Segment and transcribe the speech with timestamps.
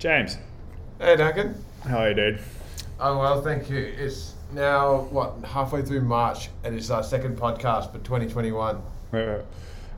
[0.00, 0.38] James,
[0.98, 1.62] Hey Duncan.
[1.86, 2.40] how are you, dude?
[2.98, 3.76] Oh well, thank you.
[3.98, 8.80] It's now what halfway through March, and it's our second podcast for 2021.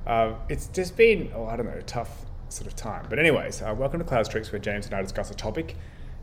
[0.04, 3.06] Um, it's just been, oh, I don't know, a tough sort of time.
[3.08, 5.76] But, anyways, uh, welcome to Cloud Tricks, where James and I discuss a topic.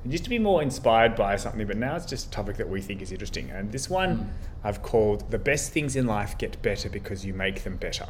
[0.04, 2.68] It used to be more inspired by something, but now it's just a topic that
[2.68, 3.50] we think is interesting.
[3.50, 7.64] And this one I've called The Best Things in Life Get Better Because You Make
[7.64, 8.08] Them Better.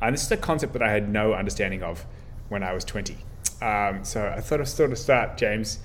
[0.00, 2.06] And this is a concept that I had no understanding of
[2.48, 3.16] when I was 20.
[3.62, 5.78] Um, so I thought I'd sort of start, James.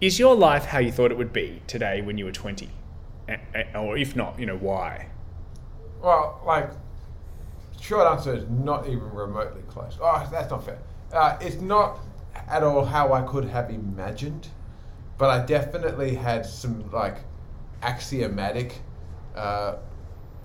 [0.00, 2.68] Is your life how you thought it would be today when you were 20?
[3.28, 5.06] A- a- or if not, you know, why?
[6.02, 6.70] Well, like,
[7.80, 9.96] short answer is not even remotely close.
[10.00, 10.78] Oh, that's not fair.
[11.12, 12.00] Uh, it's not
[12.48, 14.48] at all how I could have imagined,
[15.18, 17.18] but I definitely had some like
[17.82, 18.80] axiomatic
[19.36, 19.76] uh,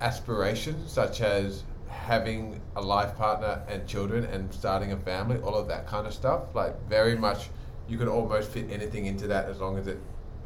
[0.01, 1.63] aspirations, such as
[2.07, 6.13] having a life partner and children and starting a family, all of that kind of
[6.13, 6.55] stuff.
[6.55, 7.49] Like, very much,
[7.89, 9.99] you could almost fit anything into that as long as it,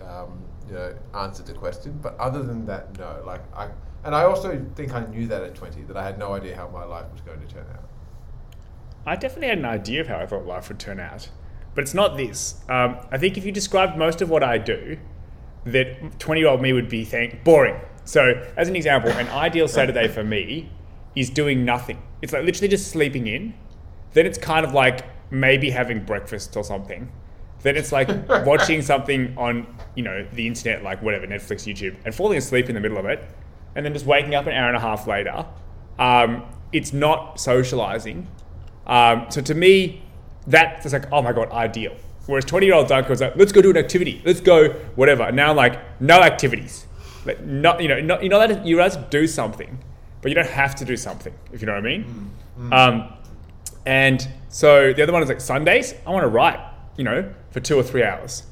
[0.03, 1.99] um, you know, answered the question.
[2.01, 3.21] But other than that, no.
[3.26, 3.70] Like, I
[4.03, 6.68] and I also think I knew that at twenty that I had no idea how
[6.68, 7.87] my life was going to turn out.
[9.05, 11.29] I definitely had an idea of how I thought life would turn out,
[11.75, 12.55] but it's not this.
[12.70, 14.98] Um, I think if you described most of what I do,
[15.65, 17.79] that 20 year old me would be saying boring.
[18.03, 20.71] So, as an example, an ideal Saturday for me
[21.15, 22.01] is doing nothing.
[22.21, 23.54] It's like literally just sleeping in.
[24.13, 27.12] Then it's kind of like maybe having breakfast or something.
[27.63, 28.09] Then it's like
[28.45, 32.76] watching something on, you know, the internet, like whatever, Netflix, YouTube, and falling asleep in
[32.76, 33.23] the middle of it,
[33.76, 35.45] and then just waking up an hour and a half later.
[35.99, 38.27] Um, it's not socializing.
[38.87, 40.03] Um, so to me,
[40.48, 41.96] that's like, oh my god, ideal.
[42.25, 45.23] Whereas 20 year old Duncan was like, let's go do an activity, let's go whatever.
[45.23, 46.87] And now like, no activities.
[47.25, 49.84] Like, not, you know, not, you know that you're allowed to do something,
[50.22, 52.32] but you don't have to do something, if you know what I mean.
[52.58, 52.74] Mm, mm.
[52.74, 53.14] Um,
[53.86, 56.60] and so the other one is like Sundays, I want to write,
[56.98, 58.44] you know, for two or three hours.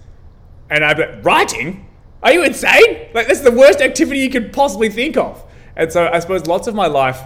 [0.70, 1.88] And I'd be like, writing?
[2.24, 3.10] Are you insane?
[3.14, 5.44] Like, that's the worst activity you could possibly think of.
[5.76, 7.22] And so I suppose lots of my life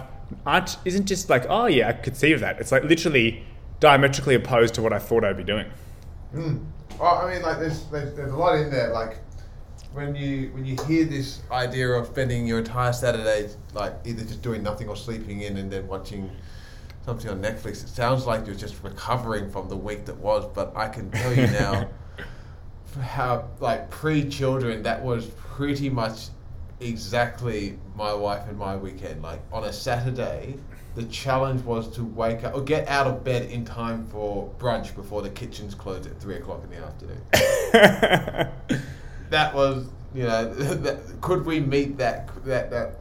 [0.46, 2.60] aren't, isn't just like, oh yeah, I could see that.
[2.60, 3.44] It's like literally
[3.80, 5.66] diametrically opposed to what I thought I'd be doing.
[6.32, 6.58] Hmm.
[6.98, 8.92] Well, I mean, like there's, there's there's a lot in there.
[8.92, 9.18] Like
[9.94, 14.42] when you when you hear this idea of spending your entire Saturday like either just
[14.42, 16.30] doing nothing or sleeping in and then watching
[17.04, 20.44] something on Netflix, it sounds like you're just recovering from the week that was.
[20.52, 21.88] But I can tell you now,
[23.00, 26.28] how like pre-children, that was pretty much
[26.80, 29.22] exactly my wife and my weekend.
[29.22, 30.56] Like on a Saturday,
[30.96, 34.92] the challenge was to wake up or get out of bed in time for brunch
[34.96, 38.82] before the kitchens closed at three o'clock in the afternoon.
[39.30, 43.00] that was, you know, that, could we meet that that that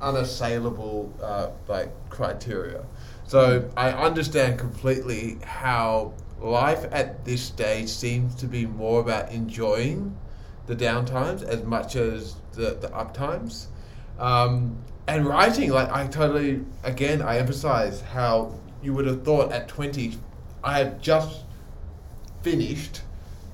[0.00, 2.84] unassailable uh, like criteria?
[3.26, 10.16] So I understand completely how life at this stage seems to be more about enjoying
[10.66, 13.66] the downtimes as much as the the uptimes.
[14.18, 14.78] Um,
[15.08, 20.18] and writing, like I totally, again, I emphasize how you would have thought at 20,
[20.62, 21.44] I had just
[22.42, 23.02] finished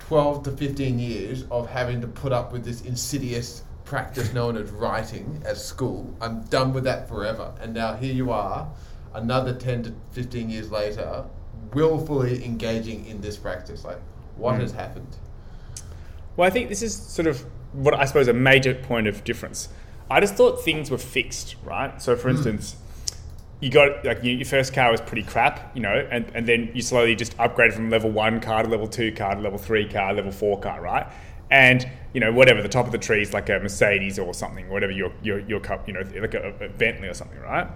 [0.09, 4.71] 12 to 15 years of having to put up with this insidious practice known as
[4.71, 6.15] writing at school.
[6.23, 7.53] I'm done with that forever.
[7.61, 8.67] And now here you are,
[9.13, 11.25] another 10 to 15 years later,
[11.75, 13.85] willfully engaging in this practice.
[13.85, 14.01] Like,
[14.39, 14.61] what Mm.
[14.61, 15.15] has happened?
[16.39, 19.69] Well, I think this is sort of what I suppose a major point of difference.
[20.11, 22.01] I just thought things were fixed, right?
[22.01, 22.77] So, for instance,
[23.61, 26.83] you got like your first car was pretty crap, you know, and, and then you
[26.83, 30.15] slowly just upgraded from level one car to level two car to level three car,
[30.15, 31.07] level four car, right?
[31.51, 34.69] And you know, whatever the top of the tree is like a Mercedes or something,
[34.69, 37.67] whatever your your your cup, you know, like a, a Bentley or something, right?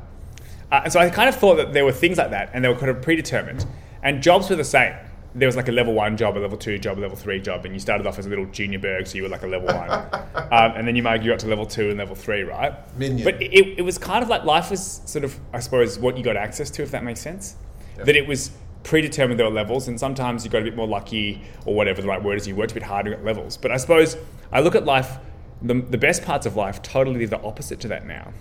[0.71, 2.69] Uh, and so I kind of thought that there were things like that, and they
[2.69, 3.67] were kind of predetermined,
[4.03, 4.95] and jobs were the same.
[5.35, 7.65] There was like a level one job, a level two job, a level three job,
[7.65, 9.67] and you started off as a little junior berg, so you were like a level
[9.69, 9.91] one,
[10.53, 12.75] um, and then you might you got to level two and level three, right?
[12.99, 13.25] Minion.
[13.25, 16.25] But it, it was kind of like life was sort of, I suppose, what you
[16.25, 17.57] got access to, if that makes sense.
[17.97, 18.51] That it was
[18.83, 22.09] predetermined there were levels, and sometimes you got a bit more lucky, or whatever the
[22.09, 22.47] right word is.
[22.47, 23.57] You worked a bit harder at levels.
[23.57, 24.17] But I suppose
[24.51, 25.19] I look at life,
[25.63, 28.33] the, the best parts of life, totally the opposite to that now.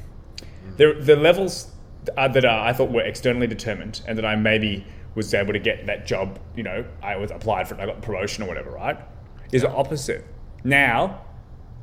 [0.77, 1.71] The, the levels
[2.17, 4.85] uh, that are, I thought were externally determined, and that I maybe
[5.15, 6.39] was able to get that job.
[6.55, 8.97] You know, I was applied for, it, I got promotion or whatever, right?
[9.51, 10.25] Is the opposite.
[10.63, 11.21] Now,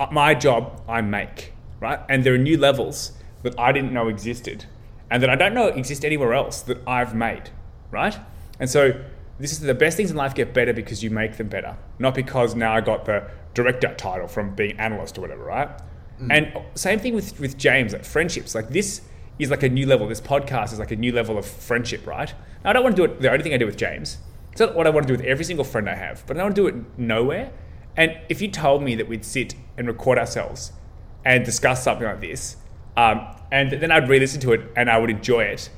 [0.01, 2.01] uh, my job I make, right?
[2.09, 4.65] And there are new levels that I didn't know existed
[5.11, 7.51] and that I don't know exist anywhere else that I've made,
[7.91, 8.19] right?
[8.61, 9.01] And so
[9.39, 12.15] this is the best things in life get better because you make them better, not
[12.15, 15.69] because now I got the director title from being analyst or whatever, right?
[16.31, 18.55] And same thing with with James, like friendships.
[18.55, 19.03] Like this
[19.39, 20.07] is like a new level.
[20.07, 22.33] This podcast is like a new level of friendship, right?
[22.65, 24.19] Now, I don't want to do it the only thing I do with James.
[24.53, 26.41] It's not what I want to do with every single friend I have, but I
[26.41, 27.53] don't want to do it nowhere.
[27.97, 30.73] And if you told me that we'd sit and record ourselves
[31.25, 32.57] and discuss something like this,
[32.97, 35.71] um, and then I'd re-listen to it and I would enjoy it,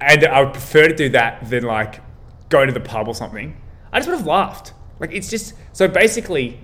[0.00, 2.00] and I would prefer to do that than like
[2.48, 3.60] going to the pub or something.
[3.92, 4.72] I just would have laughed.
[4.98, 6.60] Like it's just so basically,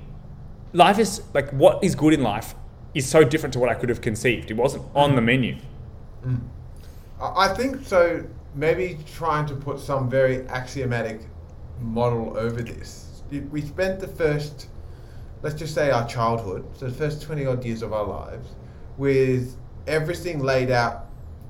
[0.73, 2.55] life is like what is good in life
[2.95, 4.51] is so different to what I could have conceived.
[4.51, 5.57] It wasn't on the menu.
[6.27, 6.41] Mm.
[7.21, 8.25] I I think so.
[8.55, 11.21] Maybe trying to put some very axiomatic
[11.81, 13.23] model over this.
[13.31, 14.69] We- We spent the first,
[15.43, 18.49] let's just say our childhood, so the first 20 odd years of our lives,
[18.97, 19.57] with
[19.87, 21.07] everything laid out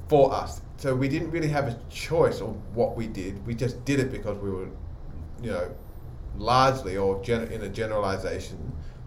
[0.08, 0.60] for us.
[0.78, 3.46] So we didn't really have a choice of what we did.
[3.46, 4.68] We just did it because we were,
[5.42, 5.68] you know,
[6.38, 8.58] largely or gen- in a generalization,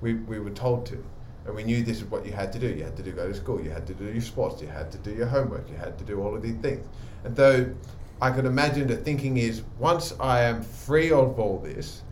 [0.02, 1.04] we, we were told to.
[1.46, 2.68] And we knew this is what you had to do.
[2.68, 3.62] You had to do go to school.
[3.62, 4.62] You had to do your sports.
[4.62, 5.70] You had to do your homework.
[5.70, 6.86] You had to do all of these things.
[7.24, 7.74] And so
[8.22, 12.04] I could imagine the thinking is once I am free of all this,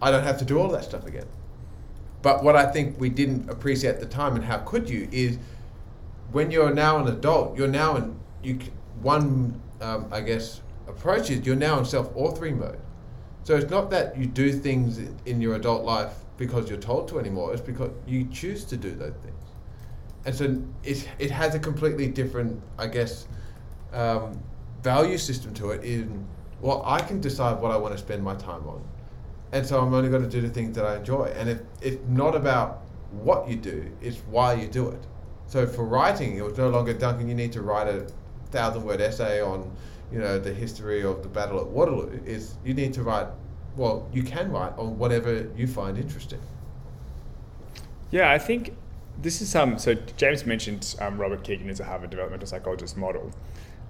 [0.00, 1.26] I don't have to do all that stuff again.
[2.22, 5.38] But what I think we didn't appreciate at the time, and how could you, is
[6.32, 8.58] when you're now an adult, you're now in you
[9.02, 12.78] one um, I guess approach is you're now in self-authoring mode.
[13.44, 17.18] So it's not that you do things in your adult life because you're told to
[17.18, 17.52] anymore.
[17.52, 19.44] It's because you choose to do those things,
[20.24, 23.28] and so it it has a completely different I guess
[23.92, 24.40] um,
[24.82, 25.84] value system to it.
[25.84, 26.26] In
[26.62, 28.82] well, I can decide what I want to spend my time on,
[29.52, 31.26] and so I'm only going to do the things that I enjoy.
[31.36, 35.06] And if it's not about what you do, it's why you do it.
[35.46, 37.28] So for writing, it was no longer Duncan.
[37.28, 38.06] You need to write a
[38.50, 39.70] thousand word essay on,
[40.12, 42.20] you know, the history of the battle at Waterloo.
[42.24, 43.28] Is you need to write.
[43.78, 46.40] Well, you can write on whatever you find interesting.
[48.10, 48.74] Yeah, I think
[49.22, 49.78] this is um.
[49.78, 53.30] So James mentioned um, Robert Keegan is a Harvard developmental psychologist model,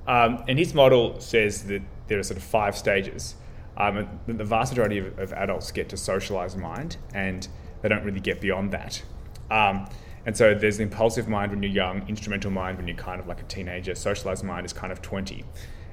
[0.07, 3.37] um, and his model says that there are sort of five stages.
[3.79, 7.49] Um, the vast majority of, of adults get to socialize mind, and
[7.81, 9.03] they don't really get beyond that.
[9.51, 9.89] Um,
[10.27, 13.27] and so there's the impulsive mind when you're young, instrumental mind when you're kind of
[13.27, 15.45] like a teenager, socialized mind is kind of 20.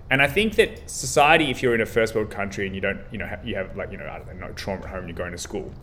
[0.09, 3.01] And I think that society, if you're in a first world country and you don't,
[3.11, 5.15] you know, you have like, you know, I don't know, no trauma at home you're
[5.15, 5.73] going to school,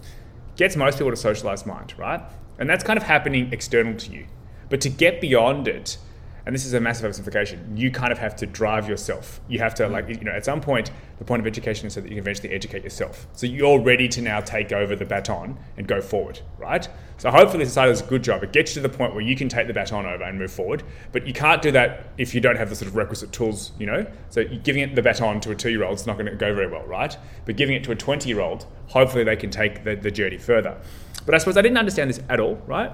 [0.57, 2.21] gets most people to socialize mind, right?
[2.59, 4.27] And that's kind of happening external to you.
[4.69, 5.99] But to get beyond it,
[6.44, 9.41] and this is a massive oversimplification, you kind of have to drive yourself.
[9.49, 12.00] You have to, like, you know, at some point, the point of education is so
[12.00, 13.29] that you can eventually educate yourself.
[13.33, 16.89] So you're ready to now take over the baton and go forward, right?
[17.19, 18.43] So hopefully society does a good job.
[18.43, 20.50] It gets you to the point where you can take the baton over and move
[20.50, 20.83] forward.
[21.12, 23.87] But you can't do that if you don't have the sort of requisite tools, you
[23.87, 24.05] know?
[24.31, 26.53] So giving it the baton to a two year old is not going to go
[26.53, 27.17] very well, right?
[27.45, 30.38] But giving it to a 20 year old, hopefully they can take the, the journey
[30.38, 30.77] further.
[31.25, 32.91] But I suppose I didn't understand this at all, right?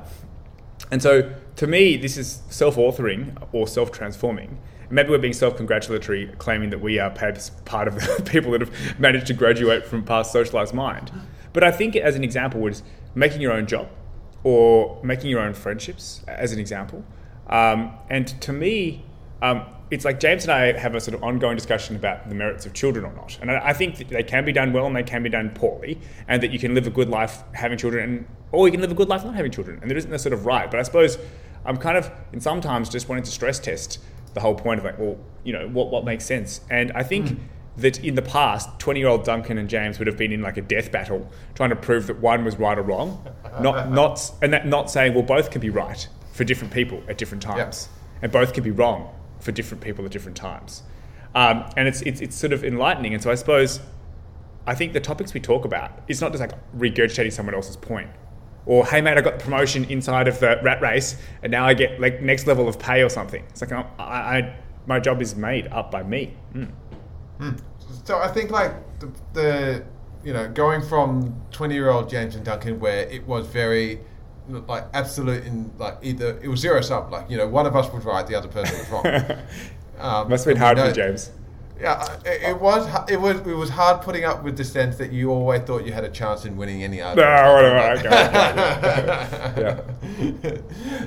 [0.91, 4.59] And so to me, this is self authoring or self transforming.
[4.91, 8.61] Maybe we're being self congratulatory, claiming that we are perhaps part of the people that
[8.61, 11.11] have managed to graduate from past socialized mind.
[11.53, 12.83] But I think, as an example, was
[13.15, 13.89] making your own job
[14.45, 17.05] or making your own friendships, as an example.
[17.49, 19.05] Um, and to me,
[19.43, 22.67] um, it's like James and I have a sort of ongoing discussion about the merits
[22.67, 23.39] of children or not.
[23.41, 25.99] And I, think that they can be done well and they can be done poorly,
[26.27, 28.91] and that you can live a good life having children, and, or you can live
[28.91, 29.79] a good life not having children.
[29.81, 30.71] And there isn't a sort of right.
[30.71, 31.19] But I suppose
[31.65, 34.01] I'm kind of, in sometimes, just wanting to stress test
[34.35, 36.61] the whole point of like, well, you know, what, what makes sense.
[36.71, 37.37] And I think hmm.
[37.79, 40.59] that in the past, 20 year old Duncan and James would have been in like
[40.59, 43.27] a death battle trying to prove that one was right or wrong.
[43.61, 47.19] Not, not, and that not saying, well, both can be right for different people at
[47.19, 47.89] different times,
[48.23, 50.83] and both can be wrong for different people at different times.
[51.35, 53.15] Um, and it's, it's, it's sort of enlightening.
[53.15, 53.81] And so I suppose
[54.67, 58.11] I think the topics we talk about, it's not just like regurgitating someone else's point.
[58.67, 61.73] Or, hey, mate, I got the promotion inside of the rat race, and now I
[61.73, 63.43] get like next level of pay or something.
[63.49, 66.37] It's like, I, I, my job is made up by me.
[66.53, 66.71] Mm.
[68.05, 69.85] So I think like the, the
[70.23, 74.01] you know going from twenty year old James and Duncan where it was very
[74.49, 77.93] like absolute in like either it was zero sum like you know one of us
[77.93, 79.05] was right the other person was wrong.
[80.01, 81.31] Um, Must have been hard know- for James.
[81.81, 82.89] Yeah, it, it was.
[83.11, 83.37] It was.
[83.41, 86.09] It was hard putting up with the sense that you always thought you had a
[86.09, 88.05] chance in winning any No, argument.
[88.05, 89.83] whatever.
[90.37, 90.63] Okay, okay,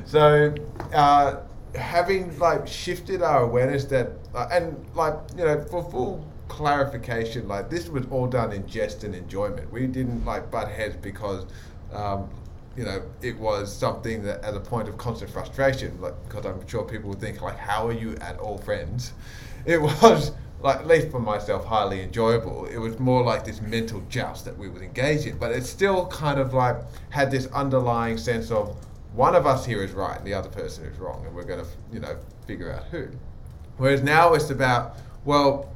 [0.05, 0.53] so,
[0.93, 1.37] uh,
[1.75, 7.69] having like shifted our awareness that, uh, and like you know, for full clarification, like
[7.69, 9.71] this was all done in jest and enjoyment.
[9.71, 11.45] We didn't like butt heads because.
[11.93, 12.29] Um,
[12.75, 16.65] you know, it was something that at a point of constant frustration, like because I'm
[16.67, 19.13] sure people would think like, how are you at all friends?
[19.65, 22.65] It was like, at least for myself, highly enjoyable.
[22.65, 26.05] It was more like this mental joust that we would engage in, but it still
[26.07, 26.77] kind of like
[27.09, 28.75] had this underlying sense of
[29.13, 31.63] one of us here is right and the other person is wrong, and we're going
[31.63, 33.07] to, you know, figure out who.
[33.77, 35.73] Whereas now it's about, well,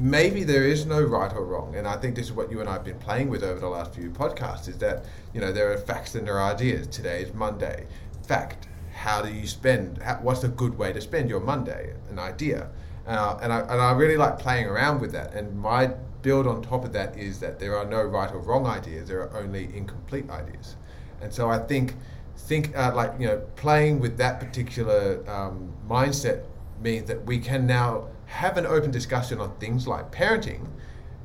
[0.00, 2.68] maybe there is no right or wrong, and I think this is what you and
[2.68, 4.66] I have been playing with over the last few podcasts.
[4.66, 5.04] Is that
[5.34, 6.86] you know there are facts and there are ideas.
[6.86, 7.86] Today is Monday.
[8.26, 9.98] Fact: How do you spend?
[9.98, 11.94] How, what's a good way to spend your Monday?
[12.08, 12.70] An idea,
[13.06, 15.34] uh, and I and I really like playing around with that.
[15.34, 15.92] And my
[16.22, 19.08] build on top of that is that there are no right or wrong ideas.
[19.08, 20.76] There are only incomplete ideas,
[21.20, 21.94] and so I think
[22.36, 26.44] think uh, like you know playing with that particular um, mindset
[26.82, 30.66] means that we can now have an open discussion on things like parenting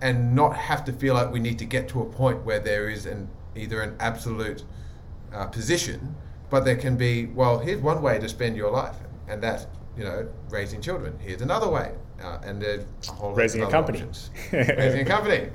[0.01, 2.89] and not have to feel like we need to get to a point where there
[2.89, 4.63] is an either an absolute
[5.33, 6.15] uh, position
[6.49, 8.95] but there can be well here's one way to spend your life
[9.27, 11.91] and that's you know raising children here's another way
[12.23, 14.03] uh, and there's a whole Raising a company.
[14.51, 15.49] raising a company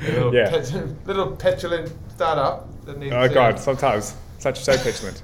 [0.00, 0.48] a little, Yeah.
[0.50, 5.22] pet- little petulant startup that needs Oh to- god, sometimes such so petulant.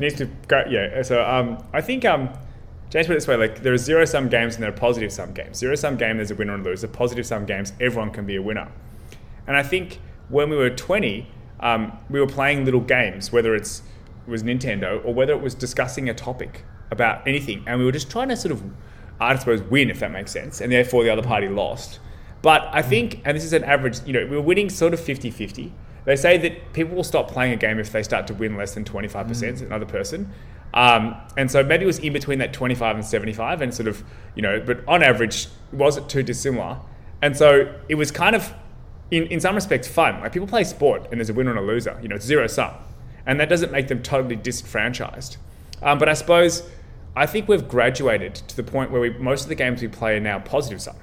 [0.00, 0.62] Needs to go.
[0.68, 1.02] Yeah.
[1.02, 2.30] So um, I think um,
[2.90, 5.12] James put it this way: like there are zero sum games and there are positive
[5.12, 5.58] sum games.
[5.58, 6.88] Zero sum game, there's a winner and a loser.
[6.88, 8.70] Positive sum games, everyone can be a winner.
[9.46, 11.26] And I think when we were 20,
[11.60, 13.82] um, we were playing little games, whether it's
[14.26, 17.92] it was Nintendo or whether it was discussing a topic about anything, and we were
[17.92, 18.62] just trying to sort of,
[19.20, 21.98] I suppose, win if that makes sense, and therefore the other party lost.
[22.40, 25.00] But I think, and this is an average, you know, we were winning sort of
[25.00, 25.72] 50 50.
[26.04, 28.72] They say that people will stop playing a game if they start to win less
[28.74, 30.32] than 25% another person.
[30.74, 34.04] Um, and so maybe it was in between that 25 and 75, and sort of,
[34.34, 36.78] you know, but on average, wasn't too dissimilar.
[37.22, 38.52] And so it was kind of,
[39.10, 40.20] in, in some respects, fun.
[40.20, 42.46] Like people play sport and there's a winner and a loser, you know, it's zero
[42.46, 42.74] sum.
[43.26, 45.36] And that doesn't make them totally disenfranchised.
[45.82, 46.68] Um, but I suppose,
[47.16, 50.16] I think we've graduated to the point where we, most of the games we play
[50.16, 50.96] are now positive sum.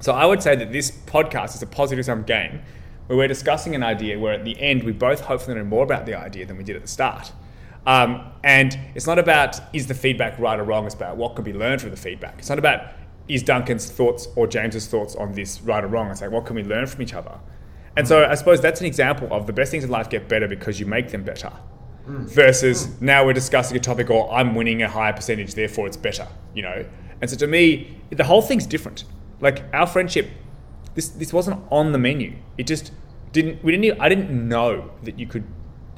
[0.00, 2.62] So I would say that this podcast is a positive sum game
[3.06, 6.06] where we're discussing an idea where at the end we both hopefully know more about
[6.06, 7.32] the idea than we did at the start.
[7.86, 11.44] Um, and it's not about is the feedback right or wrong, it's about what can
[11.44, 12.38] be learned from the feedback.
[12.38, 12.92] It's not about
[13.28, 16.10] is Duncan's thoughts or James's thoughts on this right or wrong.
[16.10, 17.38] It's like what can we learn from each other?
[17.96, 20.46] And so I suppose that's an example of the best things in life get better
[20.46, 21.52] because you make them better.
[22.08, 26.28] Versus now we're discussing a topic or I'm winning a higher percentage, therefore it's better,
[26.54, 26.84] you know?
[27.20, 29.04] And so to me, the whole thing's different.
[29.40, 30.28] Like our friendship,
[30.94, 32.36] this this wasn't on the menu.
[32.58, 32.92] It just
[33.32, 35.44] didn't we didn't I didn't know that you could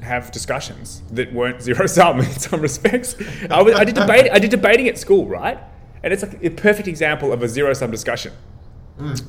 [0.01, 3.15] have discussions that weren't zero sum in some respects.
[3.49, 5.59] I, was, I did debate I did debating at school, right?
[6.03, 8.33] And it's like a perfect example of a zero sum discussion.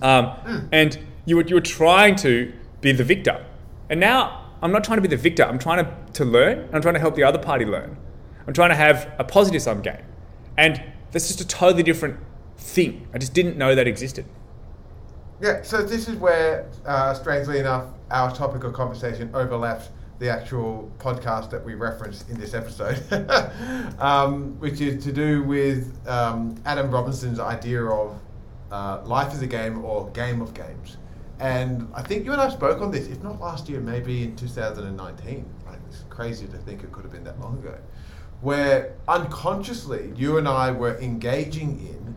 [0.03, 3.45] Um, and you were, you were trying to be the victor.
[3.89, 5.45] And now I'm not trying to be the victor.
[5.45, 6.69] I'm trying to, to learn.
[6.73, 7.97] I'm trying to help the other party learn.
[8.47, 10.03] I'm trying to have a positive sum game.
[10.57, 12.19] And that's just a totally different
[12.57, 13.09] thing.
[13.15, 14.27] I just didn't know that existed.
[15.41, 19.89] Yeah, so this is where, uh, strangely enough, our topic of conversation overlaps
[20.21, 23.03] the actual podcast that we referenced in this episode,
[23.99, 28.21] um, which is to do with um, Adam Robinson's idea of
[28.71, 30.99] uh, life as a game or game of games.
[31.41, 34.37] And I think you and I spoke on this, if not last year, maybe in
[34.37, 35.47] 2019.
[35.67, 37.79] Like, it's crazy to think it could have been that long ago.
[38.43, 42.15] Where unconsciously, you and I were engaging in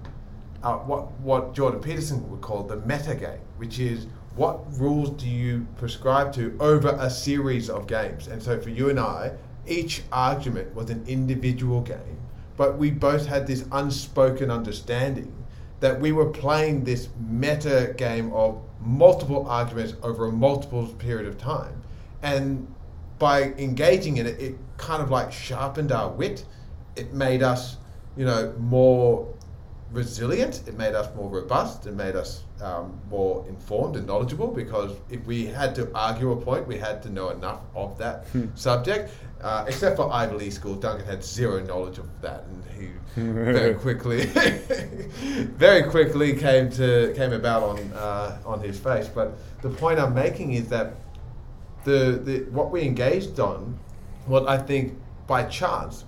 [0.61, 5.29] uh, what what Jordan Peterson would call the meta game, which is what rules do
[5.29, 8.27] you prescribe to over a series of games.
[8.27, 9.33] And so for you and I,
[9.67, 12.19] each argument was an individual game,
[12.57, 15.33] but we both had this unspoken understanding
[15.79, 21.37] that we were playing this meta game of multiple arguments over a multiple period of
[21.37, 21.81] time.
[22.21, 22.73] And
[23.19, 26.45] by engaging in it, it kind of like sharpened our wit.
[26.95, 27.77] It made us,
[28.15, 29.27] you know, more
[29.93, 30.63] resilient.
[30.67, 31.85] It made us more robust.
[31.85, 36.35] It made us um, more informed and knowledgeable because if we had to argue a
[36.35, 39.11] point, we had to know enough of that subject.
[39.41, 42.87] Uh, except for Ivy League school, Duncan had zero knowledge of that, and he
[43.21, 44.25] very quickly,
[45.57, 49.09] very quickly came to came about on uh, on his face.
[49.09, 50.95] But the point I'm making is that
[51.83, 53.77] the, the what we engaged on,
[54.27, 54.97] what I think
[55.27, 56.05] by chance,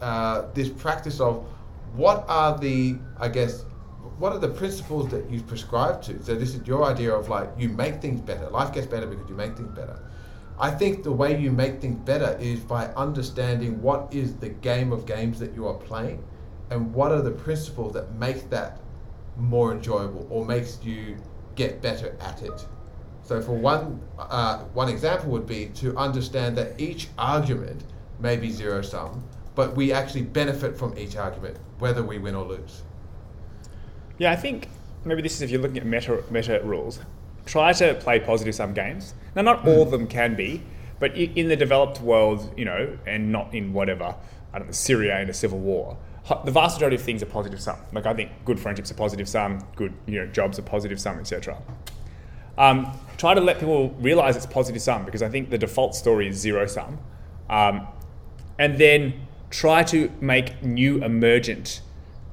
[0.00, 1.44] uh, this practice of
[1.94, 3.64] what are the I guess
[4.18, 6.22] what are the principles that you prescribe to?
[6.22, 8.48] So this is your idea of like you make things better.
[8.50, 9.98] Life gets better because you make things better.
[10.58, 14.92] I think the way you make things better is by understanding what is the game
[14.92, 16.22] of games that you are playing
[16.70, 18.80] and what are the principles that make that
[19.36, 21.16] more enjoyable or makes you
[21.54, 22.66] get better at it.
[23.22, 27.84] So for one, uh, one example would be to understand that each argument
[28.20, 32.44] may be zero sum, but we actually benefit from each argument, whether we win or
[32.44, 32.82] lose.
[34.16, 34.68] Yeah, I think
[35.04, 37.00] maybe this is if you're looking at meta, meta rules.
[37.44, 39.14] Try to play positive sum games.
[39.34, 40.62] Now, not all of them can be,
[41.00, 44.14] but in the developed world, you know, and not in whatever,
[44.52, 45.98] I don't know, Syria in a civil war,
[46.44, 47.78] the vast majority of things are positive sum.
[47.92, 51.18] Like I think good friendships are positive sum, good you know jobs are positive sum,
[51.18, 51.60] etc.
[52.56, 56.28] Um, try to let people realize it's positive sum because I think the default story
[56.28, 57.00] is zero sum,
[57.50, 57.88] um,
[58.60, 61.82] and then try to make new emergent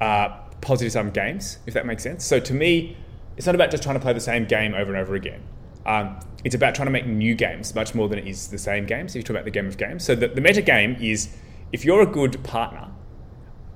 [0.00, 0.30] uh,
[0.62, 2.24] positive sum games, if that makes sense.
[2.24, 2.96] So to me,
[3.36, 5.42] it's not about just trying to play the same game over and over again.
[5.86, 8.86] Um, it's about trying to make new games much more than it is the same
[8.86, 9.12] games.
[9.12, 11.36] If you talk about the game of games, so the, the meta game is
[11.72, 12.88] if you're a good partner,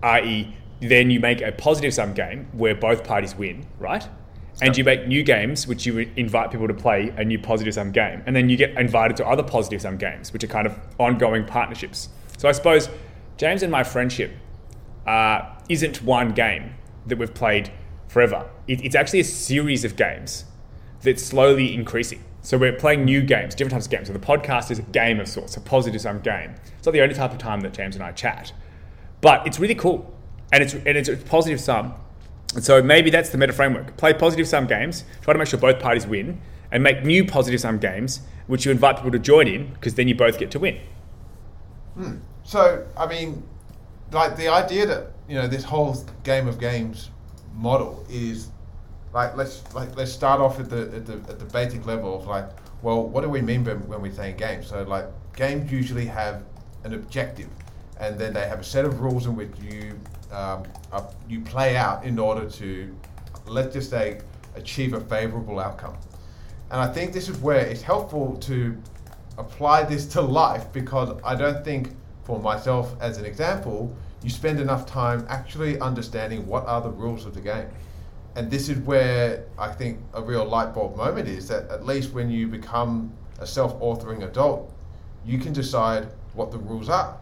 [0.02, 4.06] i.e., then you make a positive sum game where both parties win, right?
[4.62, 7.90] And you make new games which you invite people to play a new positive sum
[7.92, 10.78] game, and then you get invited to other positive sum games, which are kind of
[10.98, 12.08] ongoing partnerships.
[12.38, 12.88] So I suppose
[13.36, 14.32] James and my friendship
[15.06, 16.74] uh, isn't one game
[17.06, 17.70] that we've played
[18.08, 18.48] forever.
[18.68, 20.44] It, it's actually a series of games
[21.02, 22.24] that's slowly increasing.
[22.42, 24.06] So we're playing new games, different types of games.
[24.08, 26.54] So the podcast is a game of sorts, a positive sum game.
[26.76, 28.52] It's not the only type of time that James and I chat,
[29.20, 30.14] but it's really cool,
[30.52, 31.94] and it's and it's a positive sum.
[32.54, 33.96] And so maybe that's the meta framework.
[33.96, 37.60] Play positive sum games, try to make sure both parties win, and make new positive
[37.60, 40.58] sum games, which you invite people to join in, because then you both get to
[40.58, 40.78] win.
[42.44, 43.42] So, I mean,
[44.12, 47.10] like the idea that you know this whole game of games
[47.54, 48.48] model is
[49.12, 52.26] like let's like let's start off at the at the at the basic level of
[52.26, 52.48] like,
[52.82, 54.68] well, what do we mean when, when we say games?
[54.68, 56.42] So, like, games usually have
[56.84, 57.48] an objective,
[57.98, 59.98] and then they have a set of rules in which you
[60.30, 62.94] um, uh, you play out in order to
[63.46, 64.20] let's just say
[64.54, 65.96] achieve a favorable outcome.
[66.70, 68.76] And I think this is where it's helpful to
[69.38, 71.90] apply this to life because I don't think,
[72.24, 77.26] for myself as an example, you spend enough time actually understanding what are the rules
[77.26, 77.68] of the game.
[78.36, 82.12] And this is where I think a real light bulb moment is that at least
[82.12, 84.72] when you become a self authoring adult,
[85.24, 87.18] you can decide what the rules are.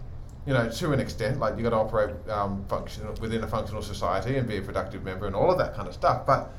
[0.47, 3.83] You know, to an extent, like you've got to operate um, function within a functional
[3.83, 6.27] society and be a productive member and all of that kind of stuff.
[6.27, 6.51] But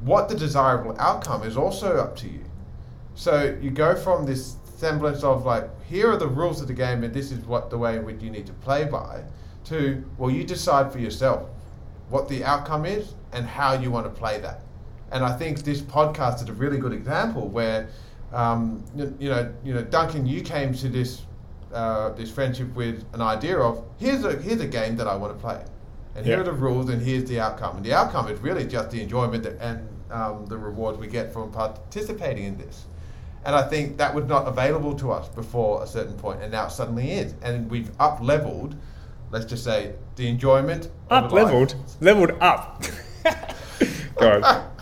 [0.00, 2.44] what the desirable outcome is also up to you.
[3.14, 7.02] So you go from this semblance of like, here are the rules of the game,
[7.04, 9.22] and this is what the way in which you need to play by,
[9.64, 11.48] to well, you decide for yourself
[12.10, 14.60] what the outcome is and how you want to play that.
[15.10, 17.88] And I think this podcast is a really good example where,
[18.32, 21.22] um, you, you know, you know, Duncan, you came to this
[21.72, 25.32] uh, this friendship with an idea of here's a here's a game that I want
[25.36, 25.62] to play,
[26.14, 26.40] and here Yeah.
[26.42, 27.76] are the rules, and here's the outcome.
[27.76, 31.32] And the outcome is really just the enjoyment that, and um, the rewards we get
[31.32, 32.86] from participating in this.
[33.46, 36.66] And I think that was not available to us before a certain point, and now
[36.66, 37.32] it suddenly is.
[37.42, 38.74] And we've up leveled,
[39.30, 40.86] let's just say, the enjoyment.
[41.10, 42.82] of Up leveled, leveled up.
[44.18, 44.70] Go on.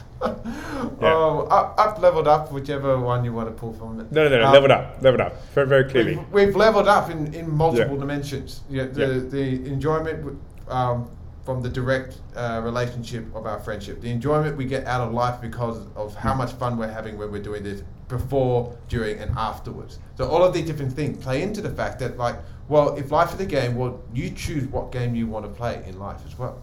[1.02, 4.10] Oh, up, up leveled up, whichever one you want to pull from it.
[4.10, 5.42] No, no, no, Um, leveled up, leveled up.
[5.52, 6.16] Very, very clearly.
[6.16, 8.00] We've, we've leveled up in, in multiple Yeah.
[8.00, 8.60] dimensions.
[8.70, 9.18] Yeah, the, Yeah.
[9.28, 11.10] the enjoyment um,
[11.44, 15.42] from the direct uh, relationship of our friendship, the enjoyment we get out of life
[15.42, 16.28] because of Hmm.
[16.28, 19.98] how much fun we're having when we're doing this before, during, and afterwards.
[20.16, 22.36] So all of these different things play into the fact that, like,
[22.68, 25.82] well, if life is a game, well, you choose what game you want to play
[25.86, 26.62] in life as well.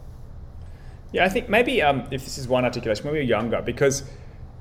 [1.12, 4.04] Yeah, I think maybe um, if this is one articulation, when we were younger, because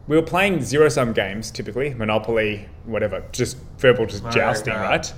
[0.09, 4.83] we were playing zero sum games typically, Monopoly, whatever, just verbal just jousting, Kart.
[4.83, 5.15] right?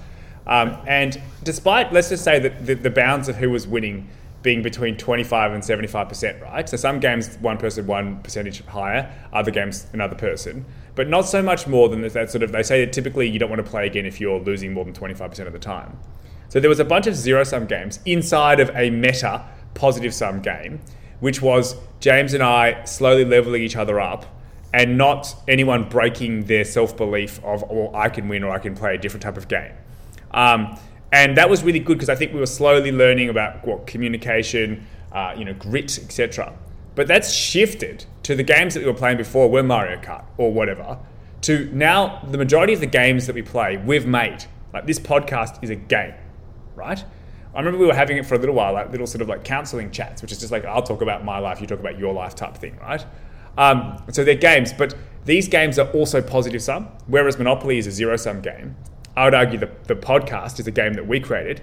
[0.47, 4.09] Um, and despite, let's just say that the, the bounds of who was winning
[4.43, 6.69] being between 25 and 75%, right?
[6.69, 10.65] So some games, one person, one percentage higher, other games, another person.
[10.95, 13.51] But not so much more than that sort of, they say that typically you don't
[13.51, 15.97] want to play again if you're losing more than 25% of the time.
[16.49, 20.43] So there was a bunch of zero sum games inside of a meta positive sum
[20.43, 20.81] game,
[21.21, 24.27] which was James and I slowly leveling each other up
[24.75, 28.75] and not anyone breaking their self belief of, well, I can win or I can
[28.75, 29.73] play a different type of game.
[30.33, 30.79] Um,
[31.13, 34.87] and that was really good because I think we were slowly learning about what communication,
[35.13, 36.55] uh, you know, grit, etc.
[36.95, 40.53] But that's shifted to the games that we were playing before were Mario Kart or
[40.53, 40.99] whatever.
[41.43, 44.47] To now, the majority of the games that we play, we've made.
[44.73, 46.15] Like this podcast is a game,
[46.75, 47.05] right?
[47.55, 49.45] I remember we were having it for a little while, like little sort of like
[49.45, 52.15] counseling chats, which is just like I'll talk about my life, you talk about your
[52.15, 53.05] life type thing, right?
[53.59, 54.95] Um, so they're games, but
[55.27, 58.75] these games are also positive sum, whereas Monopoly is a zero sum game.
[59.17, 61.63] I would argue that the podcast is a game that we created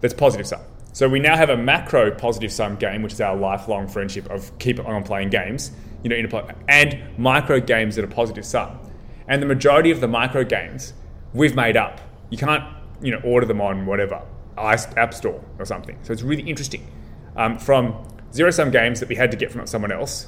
[0.00, 0.60] that's positive sum.
[0.92, 4.56] So we now have a macro positive sum game, which is our lifelong friendship of
[4.58, 5.70] keep on playing games,
[6.02, 8.78] you know, and micro games that are positive sum.
[9.28, 10.94] And the majority of the micro games
[11.34, 12.00] we've made up.
[12.30, 12.64] You can't,
[13.00, 14.22] you know, order them on whatever
[14.56, 15.96] app store or something.
[16.02, 16.90] So it's really interesting.
[17.36, 17.94] Um, from
[18.32, 20.26] zero sum games that we had to get from someone else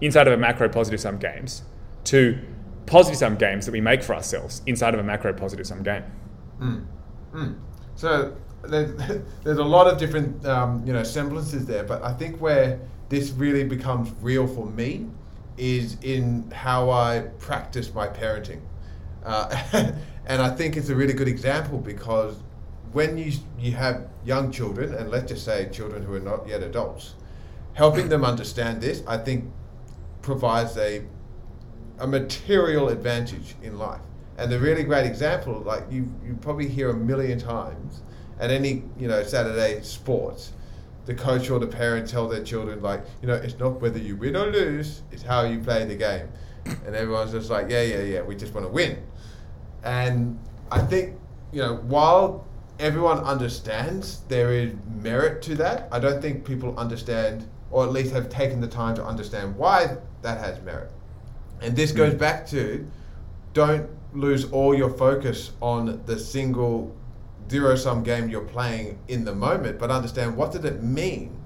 [0.00, 1.62] inside of a macro positive sum games
[2.04, 2.38] to
[2.86, 6.04] positive sum games that we make for ourselves inside of a macro positive sum game.
[7.94, 12.40] So there's, there's a lot of different um, you know semblances there, but I think
[12.40, 15.06] where this really becomes real for me
[15.56, 18.60] is in how I practice my parenting,
[19.24, 19.54] uh,
[20.26, 22.36] and I think it's a really good example because
[22.92, 26.62] when you you have young children, and let's just say children who are not yet
[26.62, 27.14] adults,
[27.74, 29.50] helping them understand this, I think,
[30.20, 31.02] provides a
[32.02, 34.00] a material advantage in life.
[34.36, 38.02] And the really great example, like you you probably hear a million times
[38.40, 40.52] at any you know Saturday sports,
[41.06, 44.16] the coach or the parent tell their children like you know it's not whether you
[44.16, 46.28] win or lose, it's how you play the game,
[46.64, 49.00] and everyone's just like yeah yeah yeah we just want to win,
[49.84, 50.36] and
[50.72, 51.16] I think
[51.52, 52.44] you know while
[52.80, 58.12] everyone understands there is merit to that, I don't think people understand or at least
[58.12, 60.90] have taken the time to understand why that has merit.
[61.62, 61.98] And this hmm.
[61.98, 62.86] goes back to
[63.52, 66.94] don't lose all your focus on the single
[67.50, 71.38] zero sum game you're playing in the moment, but understand what did it mean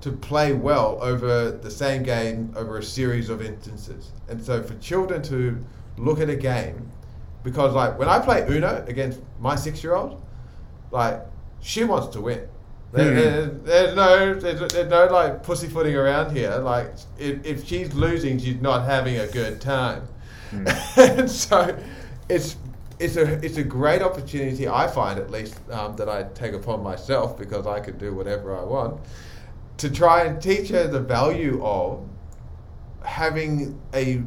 [0.00, 4.10] to play well over the same game over a series of instances.
[4.28, 5.64] And so for children to
[5.96, 6.90] look at a game,
[7.44, 10.20] because like when I play Uno against my six year old,
[10.90, 11.20] like
[11.60, 12.48] she wants to win.
[12.92, 13.16] There, Hmm.
[13.16, 16.56] there- there's no, there's, no like pussyfooting around here.
[16.58, 20.06] Like if, if she's losing, she's not having a good time.
[20.96, 21.74] and so,
[22.28, 22.56] it's
[22.98, 24.68] it's a it's a great opportunity.
[24.68, 28.54] I find at least um, that I take upon myself because I can do whatever
[28.56, 29.00] I want
[29.78, 32.06] to try and teach her the value of
[33.02, 34.22] having a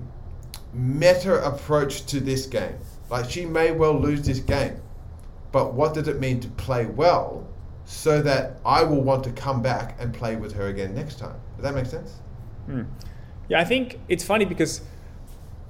[0.73, 2.75] meta approach to this game.
[3.09, 4.81] Like she may well lose this game,
[5.51, 7.47] but what does it mean to play well
[7.85, 11.35] so that I will want to come back and play with her again next time?
[11.55, 12.15] Does that make sense?
[13.47, 14.81] Yeah, I think it's funny because,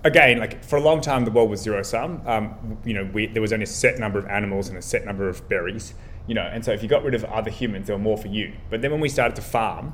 [0.04, 2.22] again, like for a long time, the world was zero sum.
[2.26, 5.06] Um, you know, we, there was only a set number of animals and a set
[5.06, 5.94] number of berries.
[6.28, 8.30] You know, and so if you got rid of other humans, there were more for
[8.30, 8.54] you.
[8.70, 9.94] But then when we started to farm,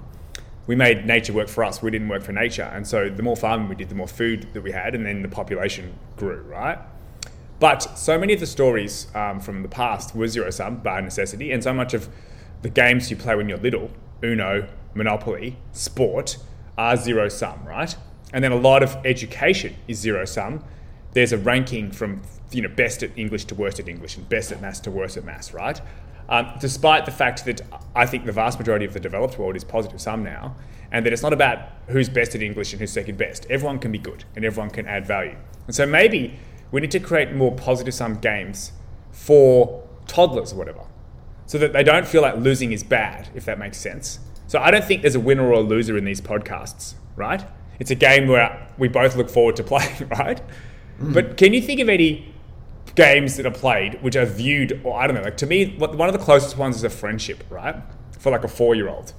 [0.68, 1.82] we made nature work for us.
[1.82, 4.48] We didn't work for nature, and so the more farming we did, the more food
[4.54, 6.42] that we had, and then the population grew.
[6.44, 6.78] Right.
[7.62, 11.52] But so many of the stories um, from the past were zero sum by necessity,
[11.52, 12.10] and so much of
[12.64, 13.92] the games you play when you're little,
[14.24, 16.38] Uno, Monopoly, sport,
[16.76, 17.96] are zero sum, right?
[18.34, 20.64] And then a lot of education is zero sum.
[21.12, 24.52] There's a ranking from you know best at English to worst at English, and best
[24.52, 25.80] at maths to worst at maths, right?
[26.30, 27.62] Um, despite the fact that
[27.94, 30.56] I think the vast majority of the developed world is positive sum now,
[30.92, 33.46] and that it's not about who's best at English and who's second best.
[33.52, 35.38] Everyone can be good, and everyone can add value.
[35.68, 36.40] And so maybe
[36.72, 38.72] we need to create more positive sum games
[39.12, 40.86] for toddlers or whatever
[41.46, 44.20] so that they don't feel like losing is bad, if that makes sense.
[44.48, 47.44] So I don't think there's a winner or a loser in these podcasts, right?
[47.80, 50.40] It's a game where we both look forward to playing, right?
[51.00, 51.14] Hmm.
[51.14, 52.34] But can you think of any
[52.96, 56.08] games that are played which are viewed, or I don't know, like to me, one
[56.08, 57.76] of the closest ones is a friendship, right?
[58.18, 59.14] For like a four year old.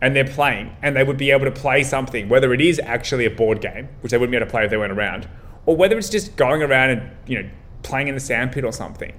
[0.00, 3.24] And they're playing, and they would be able to play something, whether it is actually
[3.24, 5.28] a board game, which they wouldn't be able to play if they weren't around,
[5.68, 7.46] or whether it's just going around and, you know,
[7.82, 9.12] playing in the sandpit or something.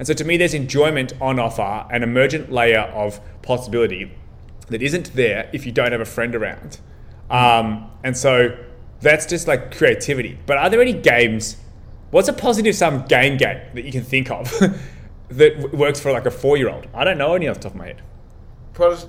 [0.00, 4.10] And so to me, there's enjoyment on offer, an emergent layer of possibility
[4.66, 6.80] that isn't there if you don't have a friend around.
[7.30, 8.58] Um, and so
[9.00, 10.40] that's just like creativity.
[10.44, 11.56] But are there any games?
[12.10, 14.50] What's a positive sum game game that you can think of
[15.28, 16.88] that w- works for like a four year old?
[16.92, 18.02] I don't know any off the top of my head.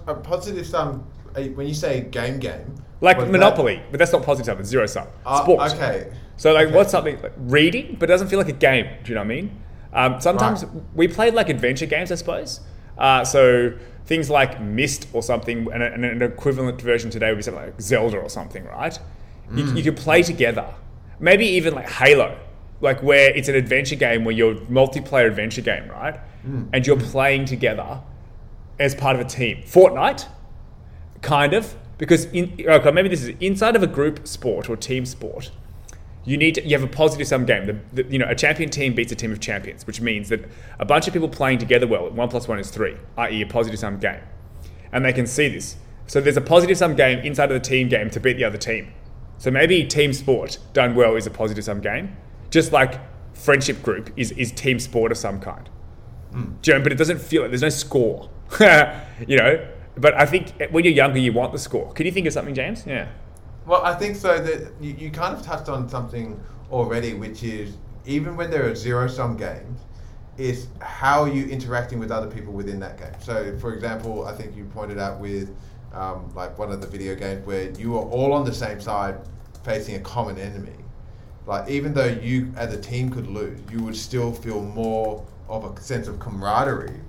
[0.08, 1.08] A positive sum.
[1.36, 4.60] uh, When you say game game, Like was that- Monopoly, but that's not positive sum,
[4.60, 5.08] it's zero sum.
[5.26, 5.74] Ah, Sports.
[5.74, 6.12] okay.
[6.38, 6.76] So like Okay.
[6.76, 8.88] what's something like reading, but it doesn't feel like a game.
[9.04, 9.52] Do you know what I mean?
[9.94, 10.84] Um, sometimes Right.
[10.96, 12.60] we played like adventure games, I suppose.
[12.98, 13.74] Uh, so
[14.06, 17.80] things like Myst or something, and, and an equivalent version today would be something like
[17.82, 18.98] Zelda or something, right?
[19.56, 19.78] You, Hmm.
[19.78, 20.66] you could play together.
[21.20, 22.38] Maybe even like Halo,
[22.82, 26.18] like where it's an adventure game where you're multiplayer adventure game, right?
[26.44, 26.64] Hmm.
[26.74, 28.00] And you're playing together
[28.80, 29.62] as part of a team.
[29.66, 30.26] Fortnite,
[31.22, 35.06] kind of, because in, okay, maybe this is inside of a group sport or team
[35.06, 35.52] sport
[36.26, 37.66] you need to, you have a positive sum game.
[37.66, 40.46] The, the, you know, a champion team beats a team of champions, which means that
[40.80, 43.80] a bunch of people playing together well, one plus one is three, i.e., a positive
[43.80, 44.22] sum game,
[44.92, 45.76] and they can see this.
[46.08, 48.58] So there's a positive sum game inside of the team game to beat the other
[48.58, 48.94] team.
[49.38, 52.16] So maybe team sport done well is a positive sum game,
[52.50, 53.00] just like
[53.36, 55.70] friendship group is is team sport of some kind.
[56.32, 56.54] Hmm.
[56.62, 58.30] Do you know, but it doesn't feel like there's no score.
[59.28, 61.92] you know, but I think when you're younger, you want the score.
[61.94, 62.86] Can you think of something, James?
[62.86, 63.10] Yeah.
[63.66, 64.40] Well, I think so.
[64.40, 66.40] That you, you kind of touched on something
[66.72, 69.80] already, which is even when there are zero sum games,
[70.38, 73.14] is how are you interacting with other people within that game.
[73.22, 75.56] So, for example, I think you pointed out with
[75.94, 79.16] um, like one of the video games where you are all on the same side
[79.64, 80.74] facing a common enemy.
[81.46, 85.66] Like even though you as a team could lose, you would still feel more of
[85.66, 87.00] a sense of camaraderie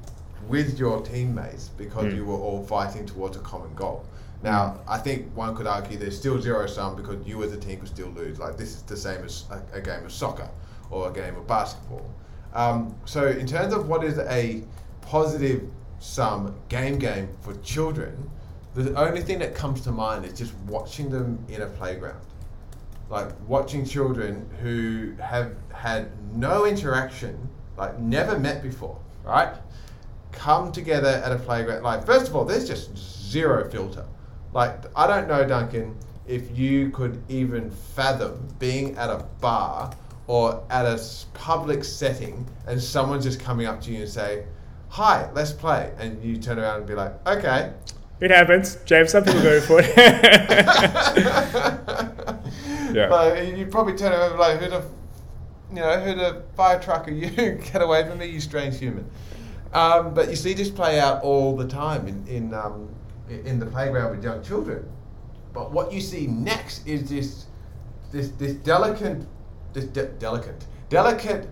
[0.48, 2.16] with your teammates because Mm.
[2.16, 4.04] you were all fighting towards a common goal.
[4.44, 7.80] Now, I think one could argue there's still zero sum because you as a team
[7.80, 8.38] could still lose.
[8.38, 10.48] Like this is the same as a, a game of soccer
[10.90, 12.08] or a game of basketball.
[12.52, 14.62] Um, so, in terms of what is a
[15.00, 18.30] positive sum game game for children,
[18.74, 22.20] the only thing that comes to mind is just watching them in a playground
[23.10, 29.54] like watching children who have had no interaction, like never met before, right?
[30.32, 31.82] Come together at a playground.
[31.82, 34.06] Like, first of all, there's just zero filter.
[34.54, 35.94] Like, I don't know, Duncan,
[36.26, 39.92] if you could even fathom being at a bar
[40.26, 40.98] or at a
[41.34, 44.46] public setting and someone just coming up to you and say,
[44.88, 45.92] Hi, let's play.
[45.98, 47.72] And you turn around and be like, Okay.
[48.20, 49.10] It happens, James.
[49.10, 49.90] Some people go for it.
[52.94, 53.08] Yeah.
[53.08, 54.84] But you probably turn around and be like, who the,
[55.70, 57.28] you know, who the fire truck are you?
[57.72, 59.10] Get away from me, you strange human.
[59.72, 62.88] Um, but you see this play out all the time in in um,
[63.28, 64.88] in the playground with young children.
[65.52, 67.46] But what you see next is this
[68.12, 69.22] this this delicate
[69.72, 71.48] this de- delicate delicate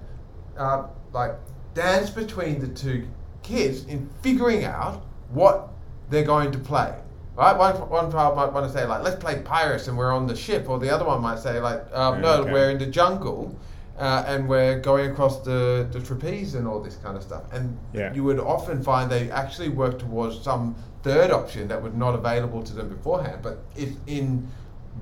[0.57, 1.33] uh, like
[1.75, 3.07] dance between the two
[3.43, 5.69] kids in figuring out what
[6.11, 6.95] they're going to play.
[7.35, 7.57] Right?
[7.57, 10.37] One, one child might want to say like, "Let's play pirates," and we're on the
[10.37, 12.53] ship, or the other one might say like, um, "No, okay.
[12.53, 13.57] we're in the jungle."
[13.99, 17.43] Uh, and we're going across the, the trapeze and all this kind of stuff.
[17.53, 18.13] And Yeah.
[18.15, 22.63] you would often find they actually work towards some third option that was not available
[22.63, 23.41] to them beforehand.
[23.43, 24.49] But if in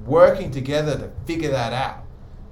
[0.06, 2.04] working together to figure that out,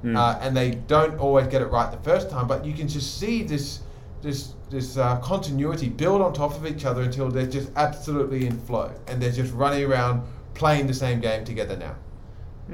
[0.05, 0.17] Mm.
[0.17, 3.19] uh, and they don't always get it right the first time, but you can just
[3.19, 3.81] see this
[4.23, 8.57] this this uh, continuity build on top of each other until they're just absolutely in
[8.61, 10.23] flow, and they're just running around
[10.55, 11.97] playing the same game together now,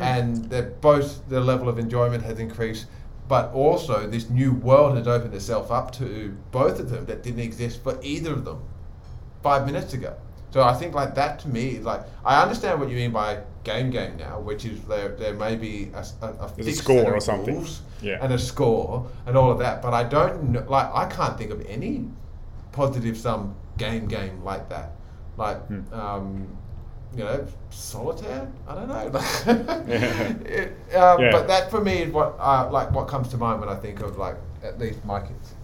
[0.00, 2.87] and that both the level of enjoyment has increased.
[3.26, 7.40] But also, this new world has opened itself up to both of them that didn't
[7.40, 8.60] exist for either of them
[9.42, 10.14] five minutes ago.
[10.54, 13.90] So I think like that to me, like I understand what you mean by game
[13.90, 17.66] game now, which is there there may be a, a, a a score or something.
[18.00, 18.18] Yeah.
[18.22, 21.50] and a score and all of that, but I don't know, like I can't think
[21.50, 22.04] of any
[22.70, 24.92] positive sum game game like that,
[25.36, 25.92] like Hmm.
[25.92, 26.46] um,
[27.16, 28.46] you know solitaire.
[28.68, 29.10] I don't know.
[30.58, 31.32] It, um, Yeah.
[31.32, 33.98] But that for me is what uh, like what comes to mind when I think
[34.02, 35.54] of like at least my kids.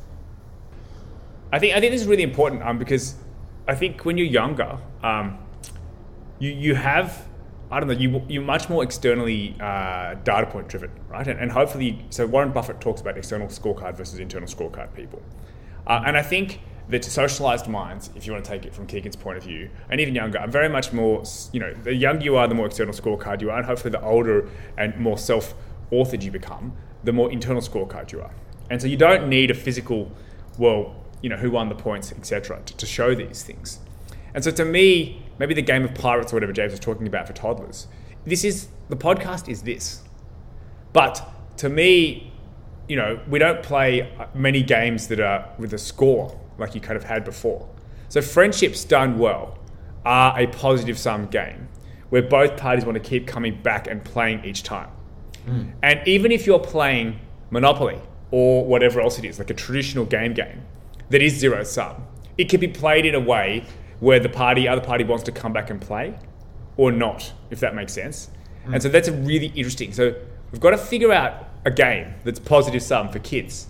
[1.53, 3.15] I think I think this is really important um, because
[3.71, 5.39] I think when you're younger, um,
[6.41, 7.25] you you have
[7.71, 11.27] I don't know you you're much more externally uh, data point driven, right?
[11.27, 15.23] And, and hopefully, so Warren Buffett talks about external scorecard versus internal scorecard people,
[15.87, 19.15] uh, and I think that socialized minds, if you want to take it from Keegan's
[19.15, 22.35] point of view, and even younger, are very much more you know the younger you
[22.35, 25.55] are, the more external scorecard you are, and hopefully the older and more self
[25.93, 28.35] authored you become, the more internal scorecard you are,
[28.69, 30.11] and so you don't need a physical
[30.59, 33.81] well, you know, who won the points, etc., to, to show these things.
[34.35, 37.27] And so to me, maybe the game of pirates or whatever James was talking about
[37.27, 37.87] for toddlers,
[38.25, 40.03] this is the podcast is this.
[40.93, 41.27] But
[41.59, 42.33] to me,
[42.89, 46.81] you know, we don't play uh, many games that are with a score like you
[46.81, 47.69] kind of had before.
[48.09, 49.59] So friendships done well
[50.05, 51.69] are a positive sum game
[52.09, 54.89] where both parties want to keep coming back and playing each time.
[55.45, 55.71] Hmm.
[55.83, 60.35] And even if you're playing Monopoly or whatever else it is, like a traditional game
[60.35, 60.63] game
[61.11, 62.05] that is zero sum,
[62.39, 63.65] it can be played in a way
[64.01, 66.19] where the party, other party wants to come back and play
[66.77, 68.31] or not, if that makes sense.
[68.73, 69.93] And so that's a really interesting.
[69.93, 70.15] So
[70.53, 73.67] we've got to figure out a game that's positive sum for kids.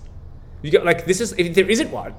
[0.63, 2.15] You got like this is if there isn't one,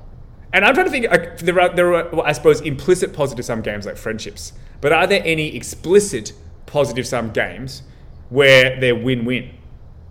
[0.51, 1.09] and I'm trying to think.
[1.09, 4.91] Like, there are there are well, I suppose implicit positive sum games like friendships, but
[4.91, 6.33] are there any explicit
[6.65, 7.83] positive sum games
[8.29, 9.51] where they're win-win?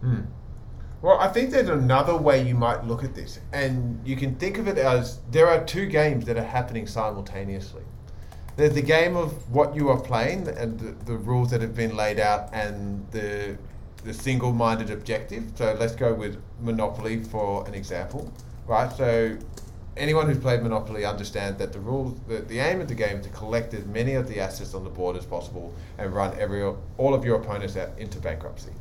[0.01, 0.20] Hmm.
[1.03, 4.59] Well, I think there's another way you might look at this, and you can think
[4.59, 7.83] of it as there are two games that are happening simultaneously.
[8.57, 11.97] There's the game of what you are playing and the, the rules that have been
[11.97, 13.57] laid out, and the
[14.05, 15.45] the single-minded objective.
[15.55, 18.33] So let's go with Monopoly for an example,
[18.67, 18.91] right?
[18.93, 19.37] So
[19.97, 23.27] anyone who's played Monopoly understands that the rules, the, the aim of the game is
[23.27, 26.63] to collect as many of the assets on the board as possible and run every
[26.97, 28.73] all of your opponents out into bankruptcy.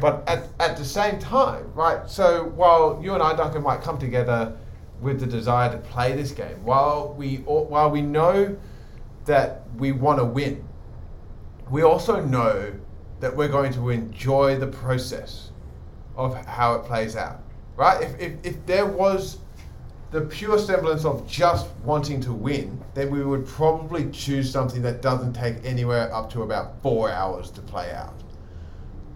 [0.00, 3.98] But at, at the same time, right, so while you and I, Duncan, might come
[3.98, 4.56] together
[5.00, 8.56] with the desire to play this game, while we, while we know
[9.24, 10.66] that we want to win,
[11.70, 12.72] we also know
[13.20, 15.50] that we're going to enjoy the process
[16.16, 17.42] of how it plays out,
[17.76, 18.02] right?
[18.02, 19.38] If, if, if there was
[20.10, 25.00] the pure semblance of just wanting to win, then we would probably choose something that
[25.00, 28.14] doesn't take anywhere up to about four hours to play out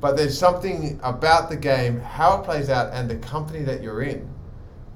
[0.04, 4.02] but there's something about the game, how it plays out, and the company that you're
[4.02, 4.28] in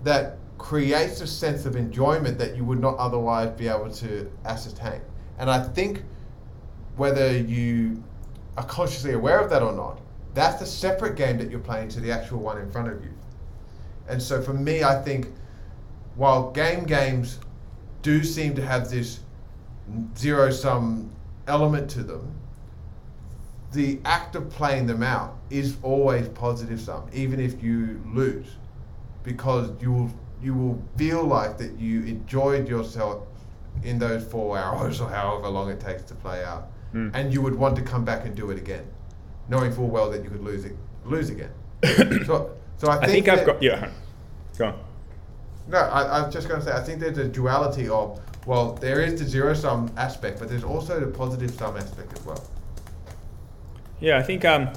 [0.05, 5.01] that creates a sense of enjoyment that you would not otherwise be able to ascertain.
[5.39, 6.03] And I think
[6.97, 8.05] whether you
[8.59, 9.99] are consciously aware of that or not,
[10.35, 13.15] that's a separate game that you're playing to the actual one in front of you.
[14.11, 15.29] And so for me, I think
[16.17, 17.39] while game games
[18.03, 19.21] do seem to have this
[20.19, 21.11] zero sum
[21.47, 22.38] element to them,
[23.73, 28.47] the act of playing them out is always positive sum, even if you lose,
[29.25, 33.25] because you will you will feel like that you enjoyed yourself
[33.83, 37.11] in those four hours or however long it takes to play out, Mm.
[37.15, 38.87] and you would want to come back and do it again,
[39.49, 41.51] knowing full well that you could lose it, lose again.
[42.25, 43.91] so, so I I think, that- I've got yeah.
[44.57, 44.75] Go on.
[45.69, 48.73] no, I, I was just going to say, I think there's a duality of, well,
[48.75, 52.43] there is the zero sum aspect, but there's also the positive sum aspect as well.
[54.01, 54.45] Yeah, I think.
[54.45, 54.71] Um,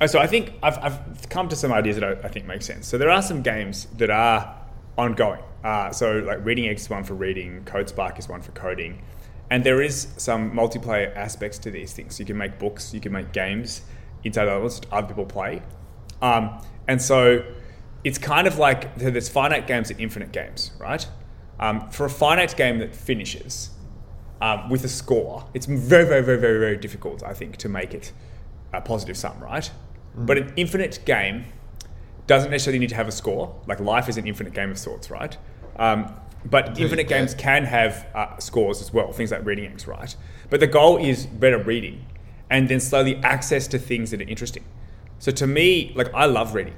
[0.00, 2.62] oh, so I think I've, I've come to some ideas that I, I think make
[2.62, 2.86] sense.
[2.86, 4.56] So there are some games that are
[4.96, 5.42] ongoing.
[5.62, 9.02] Uh, so like Reading Eggs is one for reading, Code Spark is one for coding,
[9.50, 12.20] and there is some multiplayer aspects to these things.
[12.20, 13.82] You can make books, you can make games
[14.24, 15.62] inside levels that other people play,
[16.20, 17.42] um, and so
[18.04, 21.06] it's kind of like there's finite games and infinite games, right?
[21.58, 23.70] Um, for a finite game that finishes,
[24.44, 27.94] um, with a score, it's very, very, very, very, very difficult, I think, to make
[27.94, 28.12] it
[28.74, 29.70] a positive sum, right?
[30.14, 31.46] But an infinite game
[32.26, 33.58] doesn't necessarily need to have a score.
[33.66, 35.34] Like life is an infinite game of sorts, right?
[35.76, 39.64] Um, but you infinite get- games can have uh, scores as well, things like Reading
[39.64, 40.14] Eggs, right?
[40.50, 42.04] But the goal is better reading
[42.50, 44.64] and then slowly access to things that are interesting.
[45.20, 46.74] So to me, like I love reading,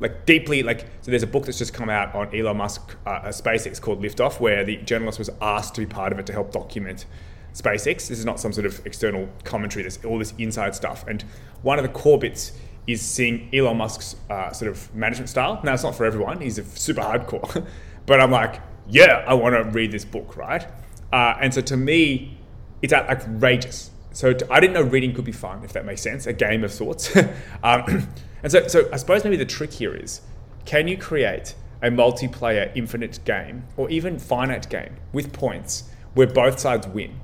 [0.00, 0.62] like deeply.
[0.62, 3.80] Like so, there's a book that's just come out on Elon Musk, uh, uh, SpaceX
[3.80, 7.06] called Liftoff, where the journalist was asked to be part of it to help document
[7.54, 8.08] SpaceX.
[8.08, 9.82] This is not some sort of external commentary.
[9.82, 11.22] There's all this inside stuff, and
[11.62, 12.52] one of the core bits
[12.86, 15.60] is seeing Elon Musk's uh, sort of management style.
[15.62, 16.40] Now it's not for everyone.
[16.40, 17.66] He's a super hardcore,
[18.06, 20.66] but I'm like, yeah, I want to read this book, right?
[21.12, 22.38] Uh, and so to me,
[22.82, 23.90] it's outrageous.
[24.12, 26.64] So to, I didn't know reading could be fun, if that makes sense, a game
[26.64, 27.14] of sorts.
[27.62, 28.08] um,
[28.42, 30.20] and so, so I suppose maybe the trick here is,
[30.64, 36.58] can you create a multiplayer infinite game or even finite game with points where both
[36.58, 37.20] sides win?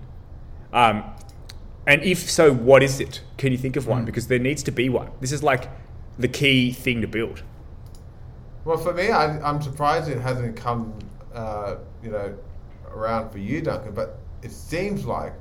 [0.72, 1.04] Um,
[1.86, 3.20] and if so, what is it?
[3.36, 4.04] Can you think of one?
[4.04, 5.10] Because there needs to be one.
[5.20, 5.68] This is like
[6.18, 7.42] the key thing to build.
[8.64, 10.98] Well, for me, I, I'm surprised it hasn't come,
[11.34, 12.34] uh, you know,
[12.88, 13.92] around for you, Duncan.
[13.92, 15.34] But it seems like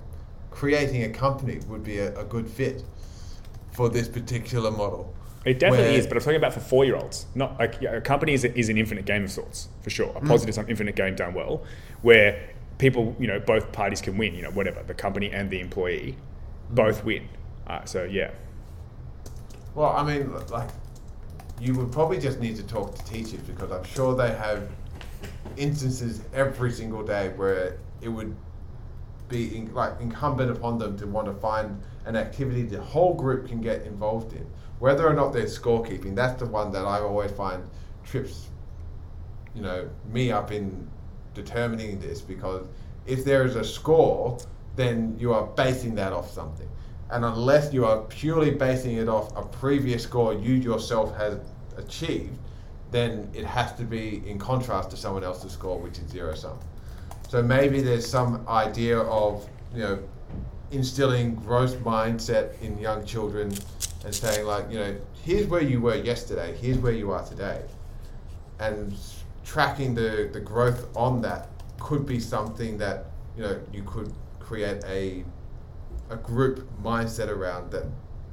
[0.51, 2.83] creating a company would be a, a good fit
[3.71, 5.13] for this particular model.
[5.45, 7.25] It definitely Where- is, but I'm talking about for four year olds.
[7.35, 10.11] Not like yeah, a company is, a, is an infinite game of sorts, for sure.
[10.15, 11.63] A positive sum infinite game done well,
[12.01, 15.59] where people, you know, both parties can win, you know, whatever, the company and the
[15.59, 16.15] employee
[16.69, 17.27] both win.
[17.67, 18.31] Uh, so, yeah.
[19.75, 20.69] Well, I mean, like,
[21.59, 24.69] you would probably just need to talk to teachers because I'm sure they have
[25.57, 28.35] instances every single day where it would
[29.33, 33.47] be in, like incumbent upon them to want to find an activity the whole group
[33.47, 34.45] can get involved in,
[34.79, 36.15] whether or not they're scorekeeping.
[36.15, 37.63] That's the one that I always find
[38.03, 38.49] trips,
[39.55, 40.87] you know, me up in
[41.33, 42.67] determining this because
[43.05, 44.37] if there is a score,
[44.75, 46.69] then you are basing that off something.
[47.09, 51.39] And unless you are purely basing it off a previous score you yourself has
[51.77, 52.37] achieved,
[52.91, 56.57] then it has to be in contrast to someone else's score, which is zero sum.
[57.33, 59.99] So maybe there's some idea of, you know,
[60.69, 63.51] instilling growth mindset in young children
[64.05, 67.63] and saying like, you know, here's where you were yesterday, here's where you are today.
[68.59, 68.95] And
[69.43, 74.83] tracking the, the growth on that could be something that, you know, you could create
[74.85, 75.25] a
[76.11, 77.85] a group mindset around that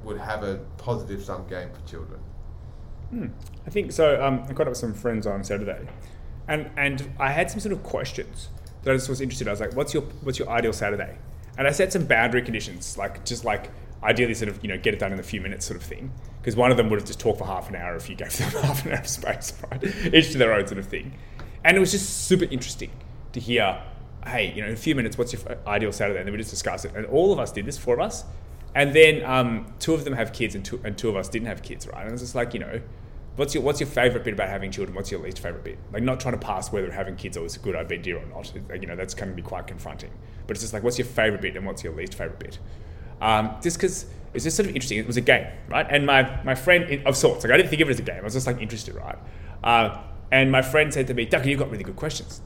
[0.03, 2.19] would have a positive sum game for children.
[3.65, 4.23] I think so.
[4.23, 5.87] Um, I caught up with some friends on Saturday,
[6.47, 8.49] and and I had some sort of questions
[8.83, 9.47] that I just was interested.
[9.47, 11.17] I was like, "What's your what's your ideal Saturday?"
[11.57, 13.69] And I set some boundary conditions, like just like
[14.03, 16.11] ideally sort of you know get it done in a few minutes sort of thing.
[16.39, 18.35] Because one of them would have just talked for half an hour if you gave
[18.37, 19.83] them half an hour of space, right?
[20.13, 21.13] Each to their own sort of thing.
[21.63, 22.91] And it was just super interesting
[23.33, 23.81] to hear.
[24.23, 26.19] Hey, you know, in a few minutes, what's your ideal Saturday?
[26.19, 28.23] And then we just discussed it, and all of us did this, four of us.
[28.75, 31.47] And then um, two of them have kids, and two, and two of us didn't
[31.47, 32.03] have kids, right?
[32.03, 32.81] And it's just like, you know,
[33.35, 34.95] what's your what's your favorite bit about having children?
[34.95, 35.77] What's your least favorite bit?
[35.91, 38.51] Like, not trying to pass whether having kids is a good idea or not.
[38.55, 40.11] You know, that's going to be quite confronting.
[40.47, 42.59] But it's just like, what's your favorite bit and what's your least favorite bit?
[43.21, 44.97] Um, just because it's just sort of interesting.
[44.97, 45.85] It was a game, right?
[45.89, 48.19] And my my friend of sorts, like I didn't think of it as a game.
[48.19, 49.17] I was just like interested, right?
[49.63, 50.01] Uh,
[50.31, 52.41] and my friend said to me, Duncan, you've got really good questions.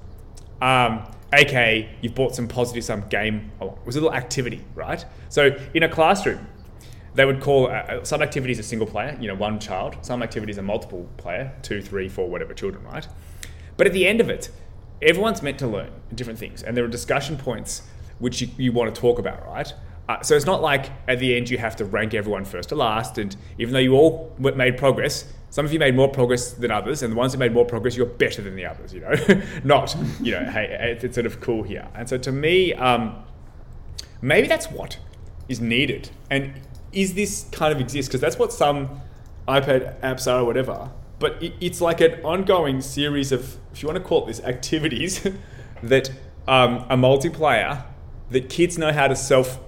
[0.62, 3.78] Um, aka, you've brought some positive some game along.
[3.78, 5.04] It was a little activity, right?
[5.30, 6.48] So in a classroom,
[7.16, 9.98] they would call uh, some activities a single player, you know, one child.
[10.02, 13.08] Some activities are multiple player, two, three, four, whatever children, right?
[13.78, 14.50] But at the end of it,
[15.02, 17.84] everyone's meant to learn different things, and there are discussion points
[18.20, 19.74] which you, you want to talk about, right?
[20.08, 22.76] Uh, so it's not like at the end you have to rank everyone first to
[22.76, 26.70] last, and even though you all made progress, some of you made more progress than
[26.70, 29.16] others, and the ones who made more progress, you're better than the others, you know?
[29.64, 31.88] not, you know, hey, it's, it's sort of cool here.
[31.96, 33.24] And so to me, um,
[34.22, 35.00] maybe that's what
[35.48, 36.10] is needed.
[36.30, 36.60] And
[36.96, 38.10] is this kind of exist?
[38.10, 39.02] Because that's what some
[39.48, 40.90] iPad apps are or whatever.
[41.20, 44.40] But it, it's like an ongoing series of, if you want to call it this,
[44.42, 45.28] activities
[45.84, 46.10] that
[46.48, 47.84] um, a multiplayer
[48.32, 49.60] that kids know how to self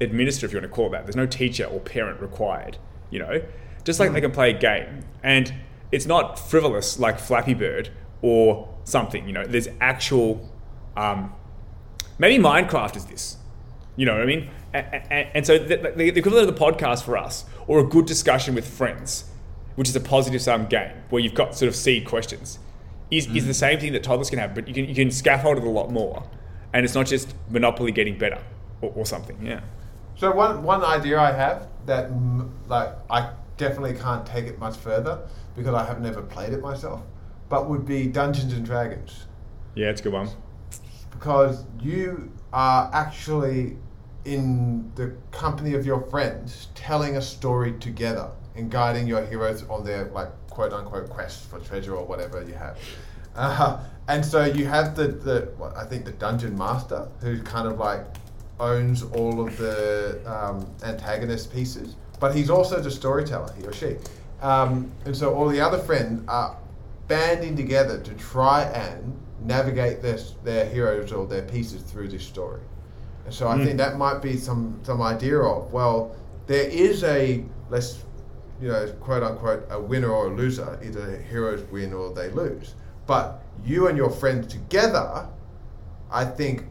[0.00, 1.04] administer, if you want to call it that.
[1.04, 2.78] There's no teacher or parent required,
[3.10, 3.42] you know?
[3.84, 5.04] Just like they can play a game.
[5.22, 5.52] And
[5.92, 7.90] it's not frivolous like Flappy Bird
[8.22, 9.44] or something, you know?
[9.44, 10.50] There's actual.
[10.96, 11.32] Um,
[12.18, 13.36] maybe Minecraft is this.
[13.96, 14.50] You know what I mean?
[14.72, 18.06] And, and so the, the, the, equivalent of the podcast for us, or a good
[18.06, 19.30] discussion with friends,
[19.76, 22.58] which is a positive sum game, where you've got sort of seed questions,
[23.10, 23.36] is, mm.
[23.36, 25.64] is the same thing that toddlers can have, but you can, you can scaffold it
[25.64, 26.28] a lot more.
[26.72, 28.42] And it's not just Monopoly getting better
[28.80, 29.60] or, or something, yeah.
[30.16, 32.10] So one, one idea I have that
[32.68, 35.26] like I definitely can't take it much further
[35.56, 37.02] because I have never played it myself,
[37.48, 39.26] but would be Dungeons and Dragons.
[39.74, 40.28] Yeah, it's a good one.
[41.10, 43.76] Because you are actually
[44.24, 49.84] in the company of your friends telling a story together and guiding your heroes on
[49.84, 52.78] their like quote unquote quest for treasure or whatever you have.
[53.34, 57.78] Uh, and so you have the, the I think the dungeon master who kind of
[57.78, 58.04] like
[58.60, 63.96] owns all of the um, antagonist pieces, but he's also the storyteller, he or she.
[64.40, 66.56] Um, and so all the other friends are
[67.08, 72.60] banding together to try and navigate their, their heroes or their pieces through this story.
[73.24, 73.64] And so I mm.
[73.64, 76.14] think that might be some some idea of well,
[76.46, 78.04] there is a let's
[78.60, 80.78] you know quote unquote a winner or a loser.
[80.82, 82.74] Either heroes win or they lose.
[83.06, 85.28] But you and your friends together,
[86.10, 86.64] I think,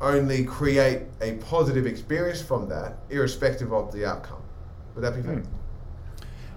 [0.00, 4.42] only create a positive experience from that, irrespective of the outcome.
[4.94, 5.36] Would that be fair?
[5.36, 5.46] Mm.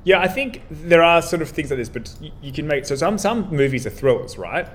[0.03, 2.85] Yeah, I think there are sort of things like this, but you, you can make
[2.85, 4.67] so some some movies are thrillers, right?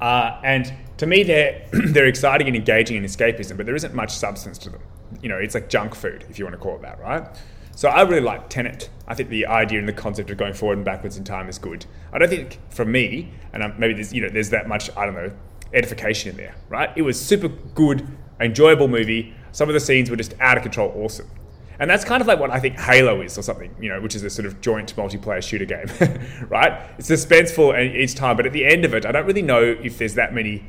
[0.00, 4.12] Uh, and to me, they're they're exciting and engaging and escapism, but there isn't much
[4.12, 4.80] substance to them.
[5.22, 7.26] You know, it's like junk food, if you want to call it that, right?
[7.74, 8.90] So I really like Tenet.
[9.08, 11.58] I think the idea and the concept of going forward and backwards in time is
[11.58, 11.86] good.
[12.12, 15.06] I don't think for me, and um, maybe there's you know there's that much I
[15.06, 15.32] don't know
[15.72, 16.90] edification in there, right?
[16.96, 18.06] It was super good,
[18.40, 19.34] enjoyable movie.
[19.52, 21.28] Some of the scenes were just out of control, awesome.
[21.80, 24.14] And that's kind of like what I think Halo is or something, you know, which
[24.14, 25.86] is a sort of joint multiplayer shooter game,
[26.48, 26.78] right?
[26.98, 29.96] It's suspenseful each time, but at the end of it, I don't really know if
[29.96, 30.64] there's that many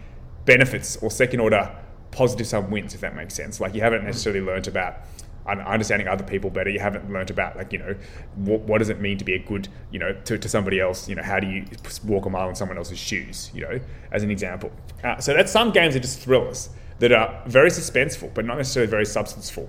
[0.46, 1.76] benefits or second order
[2.12, 3.60] positive sum wins, if that makes sense.
[3.60, 5.02] Like you haven't necessarily learned about
[5.46, 6.70] understanding other people better.
[6.70, 7.96] You haven't learned about like you know
[8.36, 11.10] what, what, does it mean to be a good you know to, to somebody else.
[11.10, 11.66] You know how do you
[12.06, 13.52] walk a mile in someone else's shoes?
[13.54, 13.80] You know
[14.12, 14.72] as an example.
[15.04, 18.90] Uh, so that's some games are just thrillers that are very suspenseful, but not necessarily
[18.90, 19.68] very substanceful.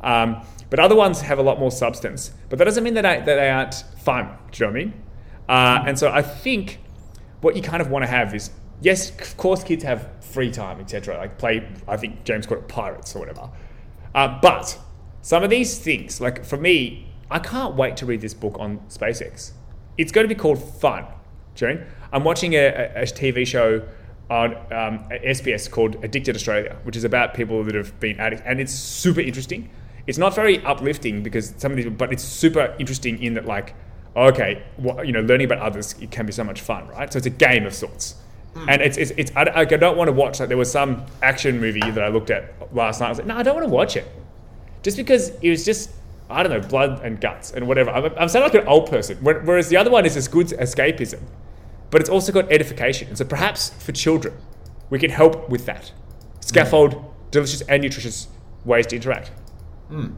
[0.00, 0.42] Um,
[0.72, 2.32] but other ones have a lot more substance.
[2.48, 4.38] But that doesn't mean that, I, that they aren't fun.
[4.52, 5.02] Do you know what I mean?
[5.46, 6.78] Uh, and so I think
[7.42, 8.50] what you kind of want to have is
[8.80, 11.18] yes, of course, kids have free time, etc.
[11.18, 13.50] Like play, I think James called it pirates or whatever.
[14.14, 14.78] Uh, but
[15.20, 18.78] some of these things, like for me, I can't wait to read this book on
[18.88, 19.50] SpaceX.
[19.98, 21.04] It's going to be called Fun.
[21.54, 21.86] June.
[22.14, 23.86] I'm watching a, a, a TV show
[24.30, 28.58] on um, SBS called Addicted Australia, which is about people that have been addicts, and
[28.58, 29.68] it's super interesting
[30.06, 33.74] it's not very uplifting because some of these, but it's super interesting in that like,
[34.16, 37.12] okay, well, you know, learning about others it can be so much fun, right?
[37.12, 38.16] So it's a game of sorts.
[38.54, 38.66] Mm.
[38.68, 41.58] And it's, it's, it's I, I, don't want to watch like there was some action
[41.58, 43.06] movie that I looked at last night.
[43.06, 44.06] I was like, no, I don't want to watch it,
[44.82, 45.90] just because it was just
[46.28, 47.90] I don't know blood and guts and whatever.
[47.90, 51.20] I'm, I'm sounding like an old person, whereas the other one is as good escapism,
[51.90, 53.08] but it's also got edification.
[53.08, 54.34] And so perhaps for children,
[54.90, 55.92] we can help with that.
[56.40, 57.04] Scaffold mm.
[57.30, 58.28] delicious and nutritious
[58.66, 59.30] ways to interact.
[59.90, 60.16] Mm.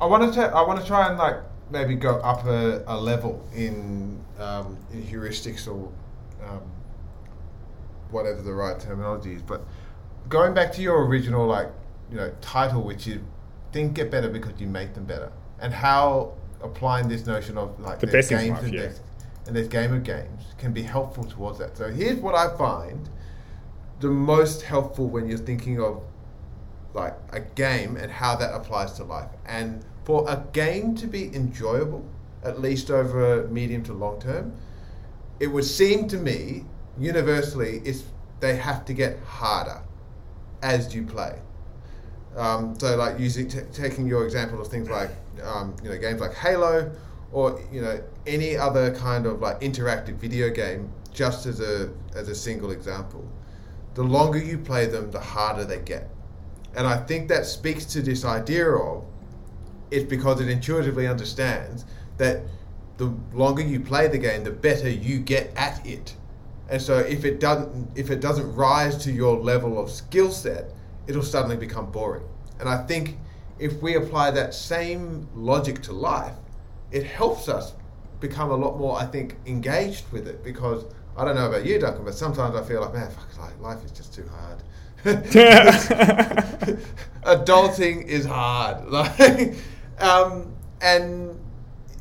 [0.00, 0.42] I want to.
[0.42, 1.36] I want to try and like
[1.70, 5.92] maybe go up a, a level in, um, in heuristics or
[6.46, 6.62] um,
[8.10, 9.42] whatever the right terminology is.
[9.42, 9.62] But
[10.28, 11.68] going back to your original like
[12.10, 13.20] you know title, which is
[13.72, 15.30] "Think Get Better Because You Make Them Better,"
[15.60, 16.32] and how
[16.62, 18.90] applying this notion of like the best games life, and, yeah.
[19.46, 21.76] and this game of games can be helpful towards that.
[21.76, 23.08] So here's what I find
[24.00, 26.02] the most helpful when you're thinking of
[26.94, 29.30] like a game and how that applies to life.
[29.46, 32.04] And for a game to be enjoyable,
[32.42, 34.54] at least over medium to long term,
[35.38, 36.64] it would seem to me
[36.98, 38.04] universally it's
[38.40, 39.80] they have to get harder
[40.62, 41.38] as you play.
[42.36, 45.10] Um, so, like using t- taking your example of things like
[45.42, 46.90] um, you know games like Halo,
[47.32, 52.28] or you know any other kind of like interactive video game, just as a as
[52.28, 53.26] a single example,
[53.94, 56.08] the longer you play them, the harder they get.
[56.76, 59.04] And I think that speaks to this idea of
[59.90, 61.84] it's because it intuitively understands
[62.16, 62.42] that
[62.96, 66.14] the longer you play the game, the better you get at it.
[66.68, 70.72] And so if it doesn't if it doesn't rise to your level of skill set,
[71.06, 72.24] it'll suddenly become boring.
[72.60, 73.18] And I think
[73.58, 76.34] if we apply that same logic to life,
[76.92, 77.74] it helps us
[78.20, 80.84] become a lot more, I think, engaged with it because
[81.16, 83.90] I don't know about you, Duncan, but sometimes I feel like, man, fuck, life is
[83.90, 84.62] just too hard.
[87.22, 89.54] Adulting is hard, like,
[89.98, 91.38] um, and,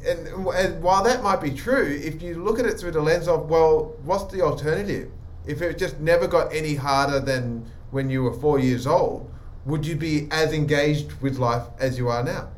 [0.06, 3.28] and and while that might be true, if you look at it through the lens
[3.28, 5.12] of, well, what's the alternative?
[5.48, 9.32] If it just never got any harder than when you were four years old,
[9.66, 12.50] would you be as engaged with life as you are now?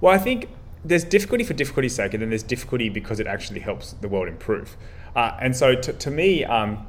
[0.00, 0.48] Well, I think
[0.84, 4.28] there's difficulty for difficulty's sake, and then there's difficulty because it actually helps the world
[4.28, 4.76] improve.
[5.16, 6.86] Uh, and so, to, to me, um,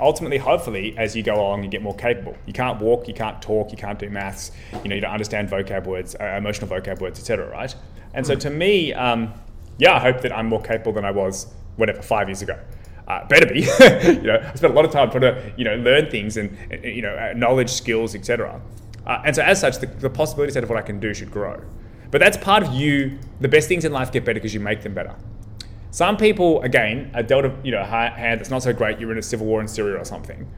[0.00, 2.36] ultimately, hopefully, as you go along, you get more capable.
[2.46, 4.52] You can't walk, you can't talk, you can't do maths.
[4.82, 7.48] You know, you don't understand vocab words, uh, emotional vocab words, etc.
[7.48, 7.74] Right?
[8.14, 9.32] And so, to me, um,
[9.78, 12.58] yeah, I hope that I'm more capable than I was whatever five years ago.
[13.06, 13.60] Uh, better be.
[13.60, 16.56] you know, I spent a lot of time trying to you know learn things and
[16.84, 18.60] you know uh, knowledge, skills, etc.
[19.06, 21.30] Uh, and so, as such, the, the possibility set of what I can do should
[21.30, 21.60] grow.
[22.10, 23.18] But that's part of you.
[23.40, 25.14] The best things in life get better because you make them better.
[25.90, 29.00] Some people, again, are dealt a you know hand that's not so great.
[29.00, 30.48] You're in a civil war in Syria or something.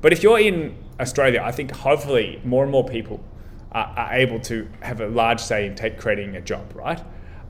[0.00, 3.20] But if you're in Australia, I think hopefully more and more people
[3.72, 7.02] are, are able to have a large say in take creating a job, right?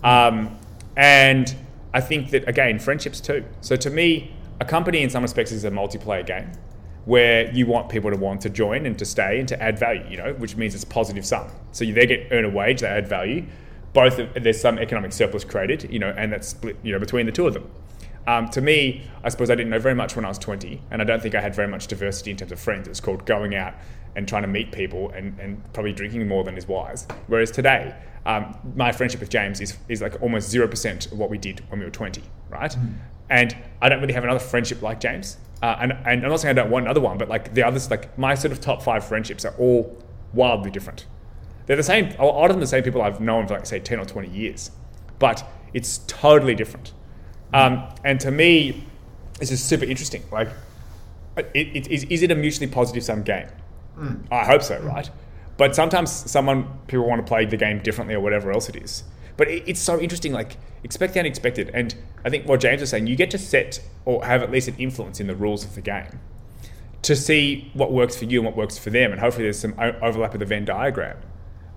[0.05, 0.57] Um,
[0.97, 1.55] and
[1.93, 3.45] I think that again, friendships too.
[3.61, 6.53] So to me, a company in some respects is a multiplayer game
[7.05, 10.05] where you want people to want to join and to stay and to add value,
[10.09, 11.49] you know, which means it's positive sum.
[11.73, 13.45] So they get earn a wage, they add value.
[13.95, 17.25] Both of, there's some economic surplus created, you know, and that's split, you know, between
[17.27, 17.71] the two of them.
[18.27, 21.01] Um, to me, I suppose I didn't know very much when I was 20, and
[21.01, 22.89] I don't think I had very much diversity in terms of friends.
[22.89, 23.75] It's called going out
[24.17, 27.07] and trying to meet people and, and probably drinking more than is wise.
[27.27, 27.95] Whereas today,
[28.27, 31.81] um, my friendship with James is, is like almost 0% of what we did when
[31.81, 32.71] we were 20, right?
[32.71, 32.95] Mm-hmm.
[33.31, 35.37] And I don't really have another friendship like James.
[35.63, 37.91] Uh, and, and I'm not saying I don't want another one, but like the others,
[37.91, 39.97] like my sort of top five friendships are all
[40.33, 41.07] wildly different.
[41.67, 43.81] They're the same, a lot of them the same people I've known for like say
[43.81, 44.71] 10 or 20 years,
[45.19, 46.93] but it's totally different.
[47.53, 48.85] Um, and to me,
[49.39, 50.23] this is super interesting.
[50.31, 50.49] Like,
[51.37, 53.49] it, it, is, is it a mutually positive sum game?
[53.97, 54.27] Mm.
[54.31, 55.09] I hope so, right?
[55.57, 59.05] But sometimes someone people want to play the game differently or whatever else it is.
[59.37, 60.33] But it, it's so interesting.
[60.33, 61.95] Like expect the unexpected, and
[62.25, 64.77] I think what James was saying, you get to set or have at least an
[64.79, 66.21] influence in the rules of the game
[67.03, 69.75] to see what works for you and what works for them, and hopefully there's some
[69.79, 71.19] overlap of the Venn diagram.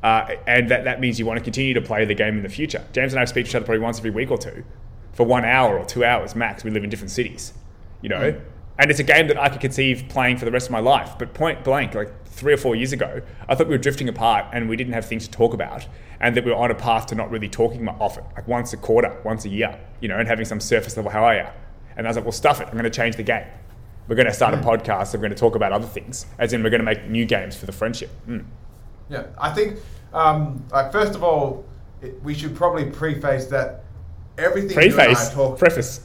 [0.04, 2.50] Uh, and that, that means you want to continue to play the game in the
[2.50, 2.86] future.
[2.94, 4.64] James and I speak to each other probably once every week or two
[5.14, 6.64] for one hour or two hours max.
[6.64, 7.54] We live in different cities,
[8.02, 8.32] you know.
[8.32, 8.42] Mm.
[8.80, 11.16] And it's a game that I could conceive playing for the rest of my life.
[11.18, 14.46] But point blank, like three or four years ago, I thought we were drifting apart
[14.54, 15.88] and we didn't have things to talk about,
[16.20, 18.78] and that we were on a path to not really talking often, like once a
[18.78, 21.46] quarter, once a year, you know, and having some surface level, how are you?
[21.96, 22.68] And I was like, well, stuff it.
[22.68, 23.48] I'm going to change the game.
[24.08, 24.64] We're going to start a mm.
[24.64, 25.14] podcast.
[25.16, 27.58] We're going to talk about other things, as in we're going to make new games
[27.58, 28.12] for the friendship.
[28.28, 28.46] Mm.
[29.10, 29.80] Yeah, I think,
[30.14, 31.66] um, like, first of all,
[32.02, 33.84] it, we should probably preface that
[34.38, 36.02] everything preface, talk- preface.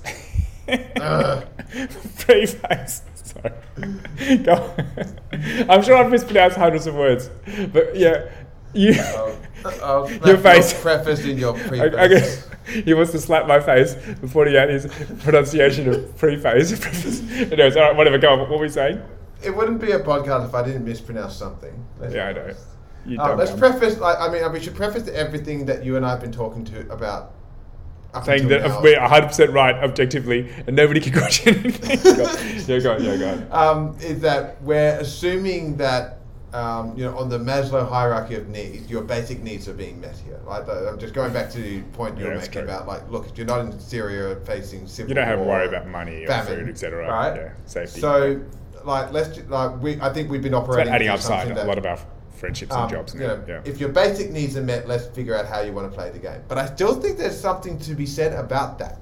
[0.97, 1.45] uh.
[2.19, 3.03] preface.
[3.15, 4.37] Sorry.
[4.39, 4.75] Go.
[5.69, 7.31] I'm sure I've mispronounced hundreds of words,
[7.73, 8.31] but yeah,
[8.75, 8.93] you.
[8.99, 9.35] Uh,
[9.65, 10.79] uh, your face.
[10.81, 11.95] Preface in your preface.
[11.95, 14.87] I, I guess he wants to slap my face for pointing out his
[15.23, 16.73] pronunciation of preface.
[17.33, 18.19] Anyways, all right, whatever.
[18.19, 18.41] Go on.
[18.41, 19.01] What were we saying?
[19.43, 21.73] It wouldn't be a podcast if I didn't mispronounce something.
[21.99, 22.55] Let's yeah, I know.
[23.19, 23.99] Uh, let's preface.
[23.99, 26.81] Like, I mean, we should preface everything that you and I have been talking to
[26.91, 27.35] about
[28.25, 28.83] saying that now.
[28.83, 31.99] we're 100% right objectively and nobody can question anything.
[32.69, 33.47] yeah, go on, yeah, go on.
[33.51, 36.19] Um, is that we're assuming that,
[36.53, 40.17] um, you know, on the Maslow hierarchy of needs, your basic needs are being met
[40.19, 40.39] here.
[40.45, 40.63] Right?
[40.69, 42.63] I'm just going back to the point you yeah, were making true.
[42.63, 45.67] about, like, look, if you're not in Syria facing civil You don't have to worry
[45.67, 47.09] about money famine, food, etc.
[47.09, 47.37] Right?
[47.37, 48.01] Yeah, safety.
[48.01, 48.43] So,
[48.85, 50.89] like, let's, like, we, I think we've been operating...
[50.89, 51.99] It's adding upside a lot of our
[52.43, 53.15] friendships and um, jobs.
[53.15, 53.61] You know, yeah.
[53.65, 56.19] If your basic needs are met, let's figure out how you want to play the
[56.19, 56.43] game.
[56.49, 58.99] But I still think there's something to be said about that.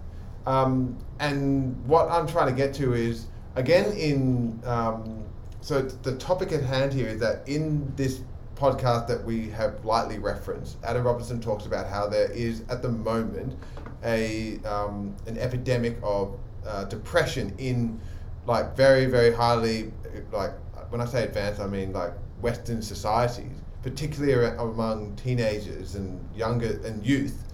[0.46, 3.26] Um, and what I'm trying to get to is
[3.56, 5.24] again in um,
[5.62, 8.20] so the topic at hand here is that in this
[8.56, 12.90] podcast that we have lightly referenced, Adam Robinson talks about how there is at the
[12.90, 13.58] moment
[14.04, 17.98] a um, an epidemic of uh, depression in
[18.46, 19.92] like very very highly
[20.30, 20.52] like
[20.90, 22.12] when I say advanced I mean like
[22.42, 27.46] Western societies, particularly among teenagers and younger and youth,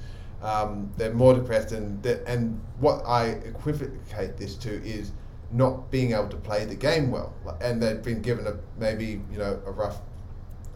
[0.42, 5.12] Um, they're more depressed, and and what I equivocate this to is
[5.50, 9.38] not being able to play the game well, and they've been given a maybe you
[9.38, 9.98] know a rough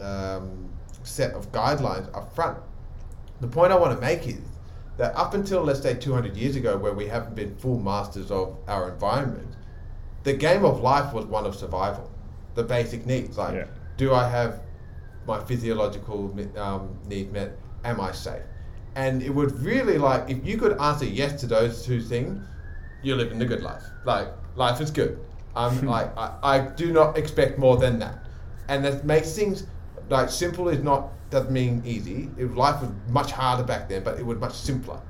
[0.00, 0.68] um,
[1.02, 2.58] set of guidelines up front.
[3.40, 4.40] The point I want to make is
[4.96, 8.56] that up until let's say 200 years ago, where we haven't been full masters of
[8.66, 9.56] our environment,
[10.24, 12.10] the game of life was one of survival,
[12.54, 13.66] the basic needs like Yeah.
[14.00, 14.62] Do I have
[15.26, 17.58] my physiological um, need met?
[17.84, 18.42] Am I safe?
[18.94, 22.42] And it would really like if you could answer yes to those two things,
[23.02, 23.84] you're living the good life.
[24.06, 25.20] Like life is good.
[25.54, 28.24] I'm like I, I do not expect more than that,
[28.68, 29.66] and that makes things
[30.08, 32.30] like simple is not doesn't mean easy.
[32.38, 35.00] It, life was much harder back then, but it was much simpler,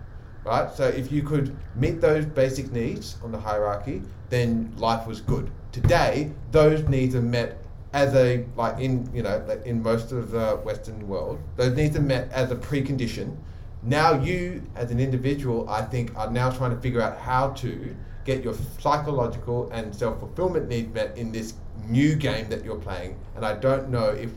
[0.44, 0.68] right?
[0.74, 5.48] So if you could meet those basic needs on the hierarchy, then life was good.
[5.70, 7.56] Today, those needs are met
[7.92, 12.02] as a like in you know in most of the Western world, those needs are
[12.02, 13.36] met as a precondition.
[13.82, 17.96] Now you, as an individual, I think, are now trying to figure out how to
[18.24, 21.54] get your psychological and self fulfillment needs met in this
[21.88, 23.18] new game that you're playing.
[23.36, 24.30] And I don't know if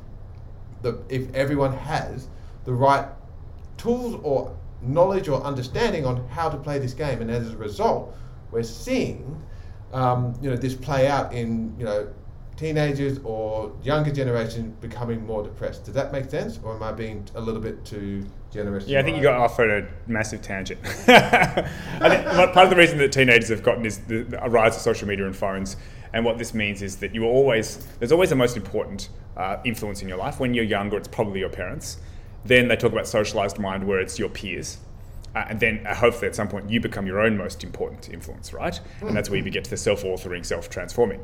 [0.81, 2.27] the if everyone has
[2.65, 3.07] the right
[3.77, 7.21] tools or knowledge or understanding on how to play this game.
[7.21, 8.15] And as a result,
[8.51, 9.41] we're seeing
[9.93, 12.07] um, you know this play out in you know
[12.57, 15.85] teenagers or younger generation becoming more depressed.
[15.85, 18.87] Does that make sense, or am I being a little bit too generous?
[18.87, 20.79] Yeah, I think you got off on a massive tangent.
[21.07, 24.81] I think part of the reason that teenagers have gotten is the, the rise of
[24.81, 25.77] social media and phones.
[26.13, 29.57] And what this means is that you are always, there's always the most important uh,
[29.65, 30.39] influence in your life.
[30.39, 31.97] When you're younger, it's probably your parents.
[32.45, 34.77] Then they talk about socialized mind, where it's your peers.
[35.35, 38.53] Uh, and then uh, hopefully at some point you become your own most important influence,
[38.53, 38.79] right?
[39.01, 41.21] And that's where you get to the self-authoring, self-transforming.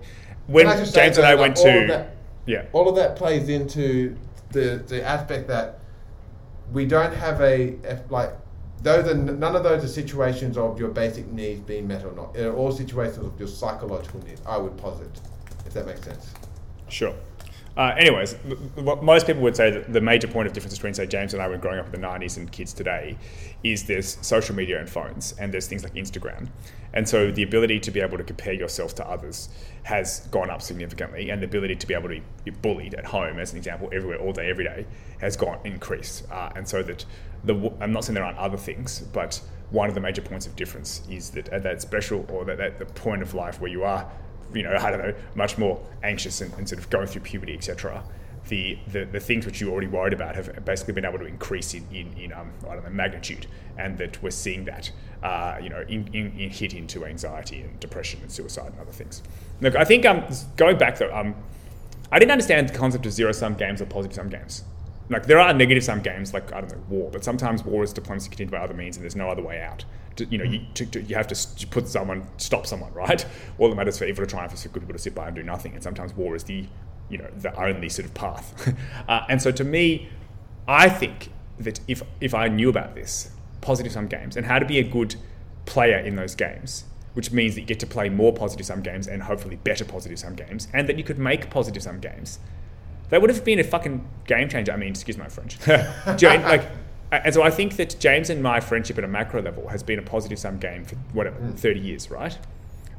[0.48, 2.16] When I just say James and that, I went to, that-
[2.48, 4.16] yeah, all of that plays into
[4.52, 5.80] the the aspect that
[6.74, 8.32] we don't have a if, like
[8.82, 12.34] those are none of those are situations of your basic needs being met or not.
[12.34, 14.42] They're all situations of your psychological needs.
[14.48, 15.22] I would posit,
[15.68, 16.34] if that makes sense.
[16.88, 17.14] Sure.
[17.78, 18.34] Uh, anyways,
[18.76, 21.42] what most people would say that the major point of difference between, say, James and
[21.42, 23.18] I when growing up in the 90s and kids today
[23.64, 26.50] is there's social media and phones, and there's things like Instagram.
[26.94, 29.50] And so the ability to be able to compare yourself to others
[29.84, 33.40] has gone up significantly, and the ability to be able to be bullied at home,
[33.40, 34.86] as an example, everywhere, all day, every day,
[35.22, 36.30] has gone increased.
[36.32, 37.06] Uh, and so that
[37.44, 39.40] the I'm not saying there aren't other things, but
[39.70, 42.80] one of the major points of difference is that at that special or that, that
[42.80, 44.10] the point of life where you are
[44.54, 47.54] you know, I don't know, much more anxious and, and sort of going through puberty,
[47.54, 48.04] etc.
[48.48, 51.74] The, the, the things which you already worried about have basically been able to increase
[51.74, 53.48] in, in, in um, I don't know, magnitude,
[53.78, 54.92] and that we're seeing that,
[55.22, 58.92] uh, you know, in, in, in hit into anxiety and depression and suicide and other
[58.92, 59.22] things.
[59.62, 60.24] Look, I think um,
[60.56, 61.36] going back though, um,
[62.12, 64.64] I didn't understand the concept of zero sum games or positive sum games.
[65.10, 67.94] Like there are negative sum games, like I don't know, war, but sometimes war is
[67.94, 69.86] diplomacy continued by other means, and there's no other way out.
[70.20, 73.26] To, you know, you, to, to, you have to put someone, stop someone, right?
[73.58, 75.36] All that matters for evil to triumph is for good people to sit by and
[75.36, 76.66] do nothing, and sometimes war is the,
[77.10, 78.76] you know, the only sort of path.
[79.08, 80.10] uh, and so to me,
[80.68, 84.66] I think that if if I knew about this, positive sum games, and how to
[84.66, 85.16] be a good
[85.66, 89.08] player in those games, which means that you get to play more positive sum games
[89.08, 92.40] and hopefully better positive sum games, and that you could make positive sum games.
[93.10, 94.72] That would have been a fucking game changer.
[94.72, 95.58] I mean, excuse my French.
[96.44, 96.70] Like,
[97.12, 99.98] and so I think that James and my friendship at a macro level has been
[99.98, 102.38] a positive sum game for whatever thirty years, right?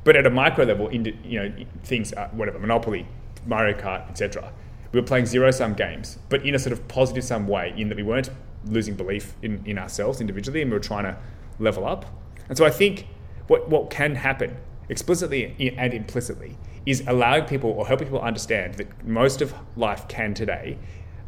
[0.03, 1.53] But at a micro level, in you know
[1.85, 3.07] things, uh, whatever Monopoly,
[3.47, 4.53] Mario Kart, etc.
[4.93, 7.89] We were playing zero sum games, but in a sort of positive sum way, in
[7.89, 8.31] that we weren't
[8.67, 11.17] losing belief in, in ourselves individually, and we were trying to
[11.59, 12.07] level up.
[12.49, 13.07] And so I think
[13.47, 14.57] what what can happen
[14.89, 20.35] explicitly and implicitly is allowing people or helping people understand that most of life can
[20.35, 20.79] today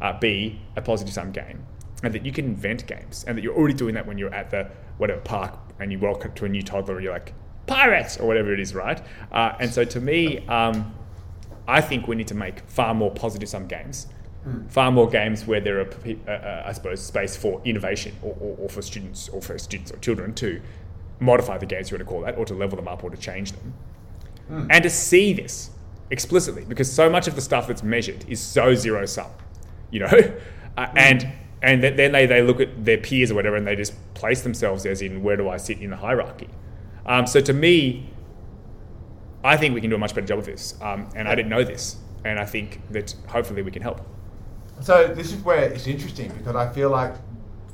[0.01, 1.63] uh, be a positive sum game
[2.03, 4.49] and that you can invent games and that you're already doing that when you're at
[4.51, 7.33] the whatever park and you welcome to a new toddler and you're like
[7.65, 9.01] pirates or whatever it is right?
[9.31, 10.93] Uh, and so to me um,
[11.67, 14.07] i think we need to make far more positive sum games.
[14.67, 15.89] Far more games where there are
[16.27, 19.89] uh, uh, i suppose space for innovation or, or, or for students or for students
[19.91, 20.61] or children to
[21.21, 23.15] modify the games you want to call that or to level them up or to
[23.17, 23.73] change them.
[24.69, 25.69] And to see this
[26.09, 29.31] explicitly because so much of the stuff that's measured is so zero sum
[29.93, 30.11] you know?
[30.75, 31.31] Uh, and
[31.63, 34.41] and th- then they, they look at their peers or whatever and they just place
[34.43, 36.49] themselves as in where do i sit in the hierarchy
[37.07, 38.09] um, so to me
[39.43, 41.49] i think we can do a much better job of this um, and i didn't
[41.49, 41.95] know this
[42.25, 44.01] and i think that hopefully we can help
[44.81, 47.13] So this is where it's interesting because I feel like,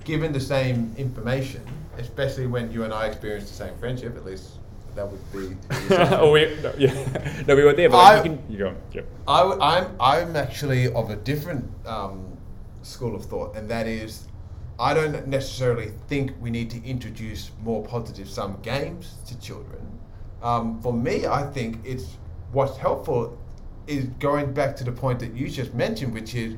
[0.04, 1.62] given the same information,
[1.98, 4.60] especially when you and I experience the same friendship, at least
[4.96, 5.56] that would be.
[5.96, 6.94] oh, we, no, yeah.
[7.48, 8.76] no, we were there, but I- you, can, you go on.
[8.94, 9.06] Yep.
[9.28, 12.29] I, am I'm actually of a different um,
[12.82, 14.28] school of thought, and that is
[14.80, 20.00] I don't necessarily think we need to introduce more positive sum games to children.
[20.42, 22.18] Um, for me, I think it's
[22.54, 23.38] what's helpful
[23.88, 26.56] is going back to the point that you just mentioned, which is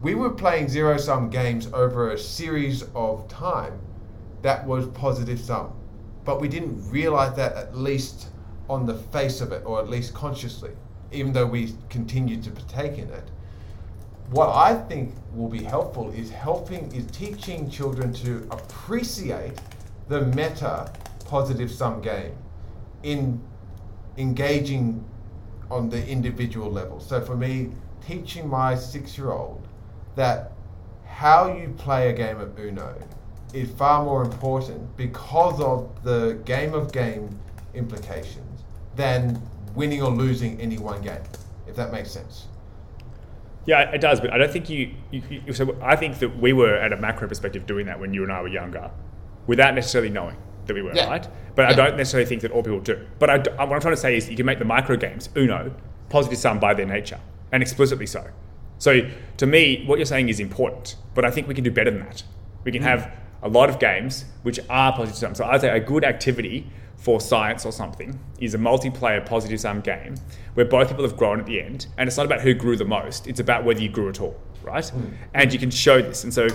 [0.00, 3.80] we were playing zero sum games over a series of time
[4.42, 5.72] that was positive sum,
[6.24, 8.28] but we didn't realize that at least
[8.68, 10.70] on the face of it, or at least consciously,
[11.10, 13.30] even though we continued to partake in it
[14.30, 19.52] what I think will be helpful is helping is teaching children to appreciate
[20.08, 20.92] the meta
[21.26, 22.36] positive sum game
[23.02, 23.40] in
[24.16, 25.04] engaging
[25.70, 27.00] on the individual level.
[27.00, 27.70] So for me,
[28.06, 29.66] teaching my six year old
[30.16, 30.52] that
[31.06, 32.94] how you play a game of Uno
[33.52, 37.38] is far more important because of the game of game
[37.74, 38.62] implications
[38.96, 39.40] than
[39.74, 41.22] winning or losing any one game,
[41.66, 42.46] if that makes sense.
[43.66, 46.52] Yeah, it does, but I don't think you, you, you, So I think that we
[46.52, 48.90] were at a macro perspective doing that when you and I were younger,
[49.46, 50.36] without necessarily knowing
[50.66, 51.08] that we were yeah.
[51.08, 51.28] right.
[51.54, 51.68] But yeah.
[51.68, 53.06] I don't necessarily think that all people do.
[53.18, 55.74] But I, what I'm trying to say is, you can make the micro games Uno
[56.08, 57.20] positive sum by their nature,
[57.52, 58.26] and explicitly so.
[58.78, 59.08] So
[59.38, 62.00] to me, what you're saying is important, but I think we can do better than
[62.00, 62.22] that.
[62.64, 62.86] We can mm.
[62.86, 63.12] have
[63.42, 65.34] a lot of games which are positive sum.
[65.34, 66.66] So I'd say a good activity
[67.04, 70.14] for science or something is a multiplayer positive sum game
[70.54, 71.86] where both people have grown at the end.
[71.98, 74.34] And it's not about who grew the most, it's about whether you grew at all,
[74.62, 74.84] right?
[74.84, 75.12] Mm.
[75.34, 76.24] And you can show this.
[76.24, 76.48] And so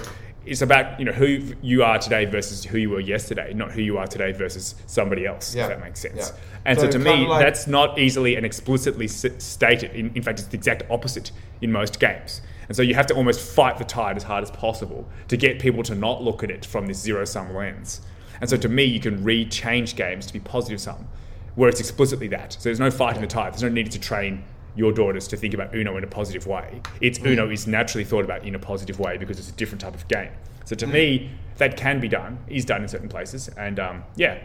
[0.47, 3.81] it's about you know who you are today versus who you were yesterday, not who
[3.81, 5.53] you are today versus somebody else.
[5.53, 5.63] Yeah.
[5.63, 6.31] If that makes sense.
[6.31, 6.39] Yeah.
[6.65, 9.91] And so, so to me, like that's not easily and explicitly stated.
[9.91, 11.31] In, in fact, it's the exact opposite
[11.61, 12.41] in most games.
[12.67, 15.59] And so you have to almost fight the tide as hard as possible to get
[15.59, 18.01] people to not look at it from this zero sum lens.
[18.41, 21.07] And so to me, you can re-change games to be positive sum,
[21.55, 22.53] where it's explicitly that.
[22.53, 23.53] So there's no fighting the tide.
[23.53, 24.43] There's no need to train
[24.75, 26.81] your daughters to think about Uno in a positive way.
[27.01, 27.31] It's mm.
[27.31, 30.07] Uno is naturally thought about in a positive way because it's a different type of
[30.07, 30.31] game.
[30.65, 30.93] So to mm.
[30.93, 34.39] me, that can be done, is done in certain places, and um, yeah,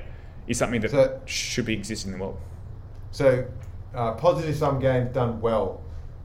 [0.47, 2.41] is something that so, should be existing in the world.
[3.11, 3.47] So,
[3.95, 5.83] uh, positive sum games done well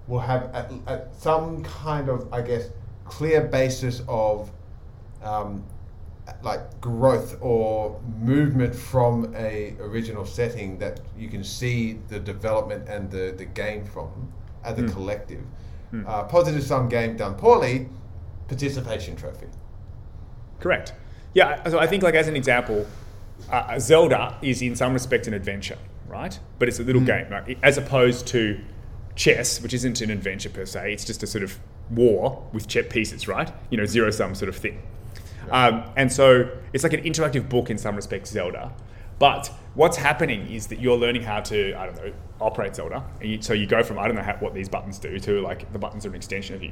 [0.08, 2.70] will have at, at some kind of, I guess,
[3.06, 4.52] clear basis of
[5.22, 5.64] um,
[6.44, 13.10] like growth or movement from a original setting that you can see the development and
[13.12, 14.32] the, the gain from
[14.64, 14.92] as a mm.
[14.92, 15.44] collective.
[15.94, 16.08] Mm.
[16.08, 17.88] Uh, positive sum game done poorly,
[18.48, 19.48] participation trophy.
[20.60, 20.94] Correct.
[21.34, 22.86] Yeah, so I think like as an example,
[23.52, 25.78] uh, Zelda is in some respect an adventure,
[26.08, 26.38] right?
[26.58, 27.08] But it's a little mm.
[27.08, 27.58] game, right?
[27.64, 28.60] As opposed to
[29.16, 30.94] chess, which isn't an adventure per se.
[30.94, 31.60] It's just a sort of
[31.90, 33.52] war with chess pieces, right?
[33.70, 34.82] You know, zero sum sort of thing.
[35.52, 38.74] Um, and so it's like an interactive book in some respects, Zelda.
[39.20, 43.04] But what's happening is that you're learning how to, I don't know, operate Zelda.
[43.22, 45.72] You, so you go from, I don't know how, what these buttons do to like
[45.74, 46.72] the buttons are an extension of you.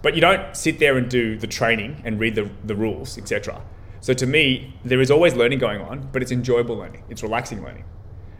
[0.00, 3.60] But you don't sit there and do the training and read the, the rules, etc.
[4.00, 7.02] So to me, there is always learning going on, but it's enjoyable learning.
[7.08, 7.84] It's relaxing learning,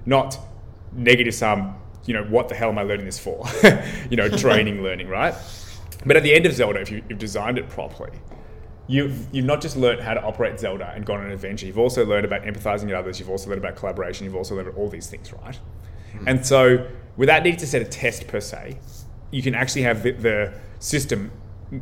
[0.07, 0.39] not
[0.93, 1.75] negative sum,
[2.05, 3.45] you know, what the hell am I learning this for?
[4.11, 5.35] you know, training learning, right?
[6.07, 8.13] But at the end of Zelda, if you, have designed it properly,
[8.89, 11.67] you've you've not just learned how to operate Zelda and gone on an adventure.
[11.67, 13.21] You've also learned about empathizing with others.
[13.21, 14.25] You've also learned about collaboration.
[14.25, 15.59] You've also learned all these things, right?
[16.15, 16.25] Mm.
[16.27, 18.79] And so, without needing to set a test per se,
[19.31, 21.33] you can actually have the, the, system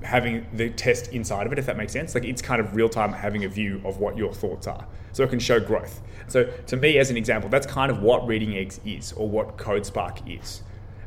[0.03, 2.15] having the test inside of it, if that makes sense.
[2.15, 5.23] Like it's kind of real time having a view of what your thoughts are, so
[5.23, 6.01] it can show growth.
[6.29, 9.57] So, to me, as an example, that's kind of what Reading Eggs is, or what
[9.59, 10.63] CodeSpark is.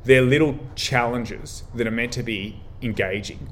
[0.06, 3.50] They're little challenges that are meant to be engaging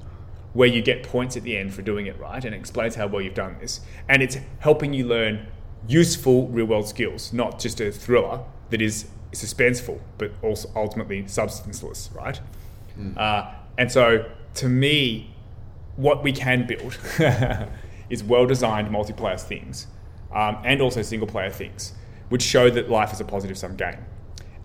[0.54, 3.08] where you get points at the end for doing it right and it explains how
[3.08, 3.82] well you've done this.
[4.10, 5.48] And it's helping you learn
[5.88, 12.10] useful real world skills, not just a thriller that is suspenseful, but also ultimately substanceless,
[12.14, 12.39] right?
[13.00, 13.18] Mm.
[13.18, 15.34] Uh, and so to me,
[15.95, 16.98] what we can build
[18.10, 19.88] is well designed multiplayer things
[20.32, 21.93] um, and also single player things,
[22.30, 23.98] which show that life is a positive sum game.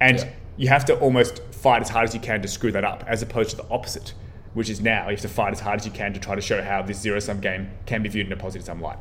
[0.01, 0.30] And yeah.
[0.57, 3.22] you have to almost fight as hard as you can to screw that up, as
[3.22, 4.14] opposed to the opposite,
[4.55, 6.40] which is now you have to fight as hard as you can to try to
[6.40, 8.98] show how this zero sum game can be viewed in a positive sum light.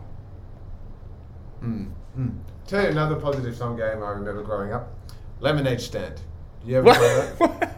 [1.62, 1.92] Mm.
[2.18, 2.40] Mm.
[2.68, 4.94] Tell you another positive sum game I remember growing up
[5.40, 6.22] Lemonade Stand.
[6.64, 7.72] You ever play that?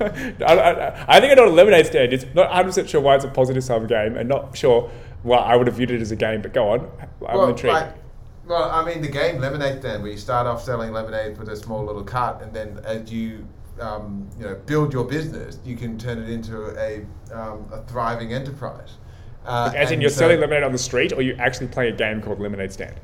[0.46, 2.26] I, I, I, think I know what a lemonade stand is.
[2.34, 4.90] Not 100% sure why it's a positive sum game and not sure
[5.22, 6.90] why I would have viewed it as a game, but go on.
[7.26, 7.74] I'm well, intrigued.
[7.74, 7.94] Like,
[8.46, 11.56] well, I mean, the game Lemonade Stand, where you start off selling lemonade with a
[11.56, 13.46] small little cart, and then as you
[13.80, 17.04] um, you know, build your business, you can turn it into a,
[17.34, 18.94] um, a thriving enterprise.
[19.44, 21.92] Uh, As in, you're so selling lemonade on the street, or you actually play a
[21.92, 22.96] game called Lemonade Stand?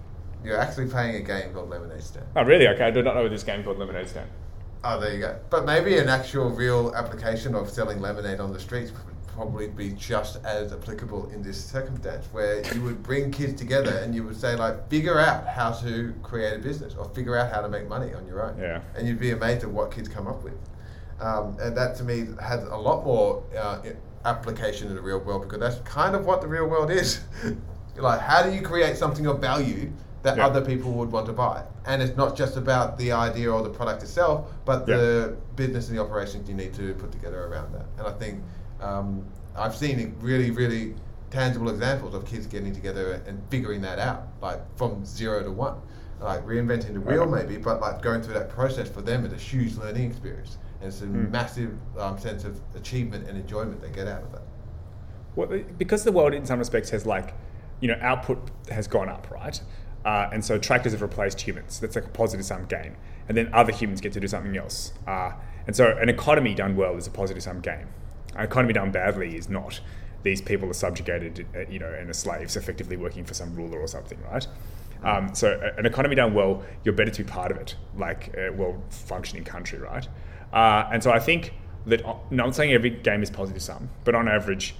[0.45, 2.27] You're actually playing a game called Lemonade Stand.
[2.35, 2.66] Oh, really?
[2.66, 4.29] Okay, I do not know this game called Lemonade Stand.
[4.85, 5.39] Oh, there you go.
[5.51, 8.91] But maybe an actual real application of selling lemonade on the streets
[9.35, 14.14] probably be just as applicable in this circumstance where you would bring kids together and
[14.14, 17.61] you would say like figure out how to create a business or figure out how
[17.61, 18.80] to make money on your own Yeah.
[18.97, 20.55] and you'd be amazed at what kids come up with
[21.20, 23.80] um, and that to me has a lot more uh,
[24.24, 27.20] application in the real world because that's kind of what the real world is
[27.97, 29.91] like how do you create something of value
[30.22, 30.47] that Yeah.
[30.47, 33.70] other people would want to buy and it's not just about the idea or the
[33.70, 34.97] product itself but Yeah.
[34.99, 38.41] the business and the operations you need to put together around that and i think
[38.83, 39.24] um,
[39.57, 40.95] i've seen really really
[41.30, 45.76] tangible examples of kids getting together and figuring that out like from zero to one
[46.20, 49.37] like reinventing the wheel maybe but like going through that process for them is a
[49.37, 51.30] huge learning experience and it's a Mm.
[51.30, 54.43] massive um, sense of achievement and enjoyment they get out of that
[55.37, 57.33] Well, because the world in some respects has like,
[57.80, 58.39] you know, output
[58.70, 59.59] has gone up, right?
[60.05, 61.80] Uh, and so tractors have replaced humans.
[61.80, 62.97] That's like a positive sum game.
[63.28, 64.93] And then other humans get to do something else.
[65.07, 65.30] Uh,
[65.66, 67.87] and so an economy done well is a positive sum game.
[68.35, 69.80] An economy done badly is not.
[70.22, 73.80] These people are subjugated, uh, you know, and are slaves, effectively working for some ruler
[73.80, 74.47] or something, right?
[75.05, 78.51] Um, so an economy done well, you're better to be part of it, like a
[78.51, 80.07] well-functioning country, right?
[80.53, 81.55] Uh, and so I think
[81.87, 84.76] that, uh, not saying every game is positive sum, but on average,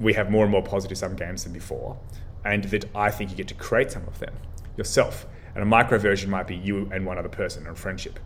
[0.00, 1.98] we have more and more positive sum games than before,
[2.44, 4.32] and that I think you get to create some of them
[4.78, 5.26] yourself.
[5.54, 8.18] And a micro version might be you and one other person or friendship,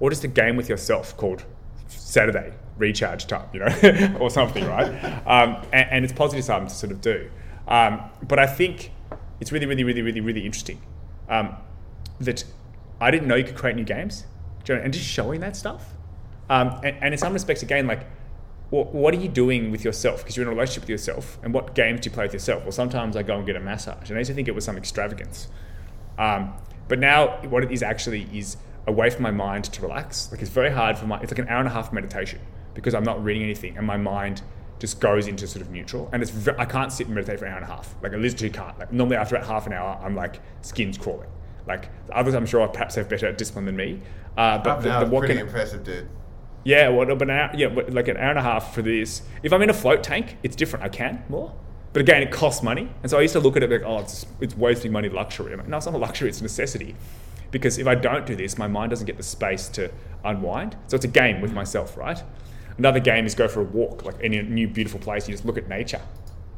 [0.00, 1.44] or just a game with yourself called
[1.92, 4.90] Saturday recharge time, you know, or something, right?
[5.26, 7.30] Um, and, and it's positive sum to sort of do.
[7.68, 8.90] Um, but I think
[9.38, 10.80] it's really, really, really, really, really interesting
[11.28, 11.56] um,
[12.20, 12.44] that
[13.00, 14.24] I didn't know you could create new games,
[14.66, 15.94] you know, and just showing that stuff.
[16.48, 18.06] Um, and, and in some respects, again, like
[18.70, 20.18] what, what are you doing with yourself?
[20.18, 22.62] Because you're in a relationship with yourself, and what games do you play with yourself?
[22.62, 24.64] Well, sometimes I go and get a massage, and I used to think it was
[24.64, 25.48] some extravagance.
[26.18, 26.54] Um,
[26.88, 28.56] but now, what it is actually is
[28.86, 30.30] a way for my mind to relax.
[30.30, 31.20] Like it's very hard for my.
[31.20, 32.40] It's like an hour and a half meditation
[32.74, 34.42] because I'm not reading anything, and my mind
[34.78, 36.08] just goes into sort of neutral.
[36.12, 37.94] And it's I can't sit and meditate for an hour and a half.
[38.02, 38.78] Like I literally can't.
[38.78, 41.28] Like normally after about half an hour, I'm like skin's crawling.
[41.66, 44.00] Like others, I'm sure perhaps have better discipline than me.
[44.36, 46.08] Uh, but Half the, the what pretty can, impressive dude
[46.64, 49.22] yeah, well, but an hour, yeah, but like an hour and a half for this.
[49.42, 50.84] If I'm in a float tank, it's different.
[50.84, 51.54] I can more,
[51.92, 52.90] but again, it costs money.
[53.02, 55.52] And so I used to look at it like, oh, it's it's wasting money, luxury.
[55.52, 56.96] I'm like, no, it's not a luxury; it's a necessity.
[57.50, 59.90] Because if I don't do this, my mind doesn't get the space to
[60.24, 60.76] unwind.
[60.86, 61.56] So it's a game with mm.
[61.56, 62.22] myself, right?
[62.78, 65.28] Another game is go for a walk, like in a new beautiful place.
[65.28, 66.00] You just look at nature,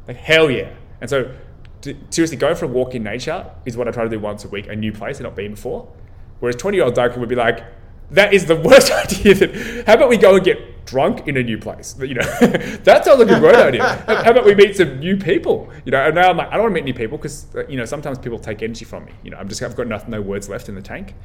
[0.07, 0.71] like hell yeah.
[1.01, 1.35] And so,
[1.81, 4.45] to, seriously, going for a walk in nature is what I try to do once
[4.45, 5.91] a week, a new place I've not been before.
[6.39, 7.63] Whereas 20 year old Duncan would be like,
[8.11, 9.33] that is the worst idea.
[9.35, 11.95] That, how about we go and get drunk in a new place?
[11.99, 12.21] You know,
[12.83, 13.83] that sounds like a great idea.
[13.83, 15.69] How about we meet some new people?
[15.85, 17.65] You know, and now I'm like, I don't want to meet new people because uh,
[17.67, 19.13] you know sometimes people take energy from me.
[19.23, 21.15] You know, I'm just I've got no, no words left in the tank,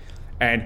[0.40, 0.64] and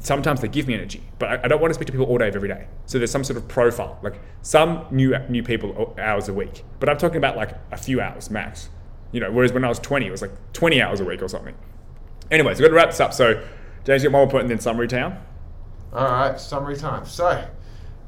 [0.00, 2.18] sometimes they give me energy, but I, I don't want to speak to people all
[2.18, 2.66] day every day.
[2.86, 6.88] So there's some sort of profile, like some new new people hours a week, but
[6.88, 8.68] I'm talking about like a few hours max.
[9.12, 11.28] You know, whereas when I was 20, it was like 20 hours a week or
[11.28, 11.54] something.
[12.30, 13.12] Anyways, we've got to wrap this up.
[13.12, 13.46] So,
[13.84, 15.22] James, you got one more point and then summary town.
[15.92, 17.04] All right, summary time.
[17.06, 17.46] So,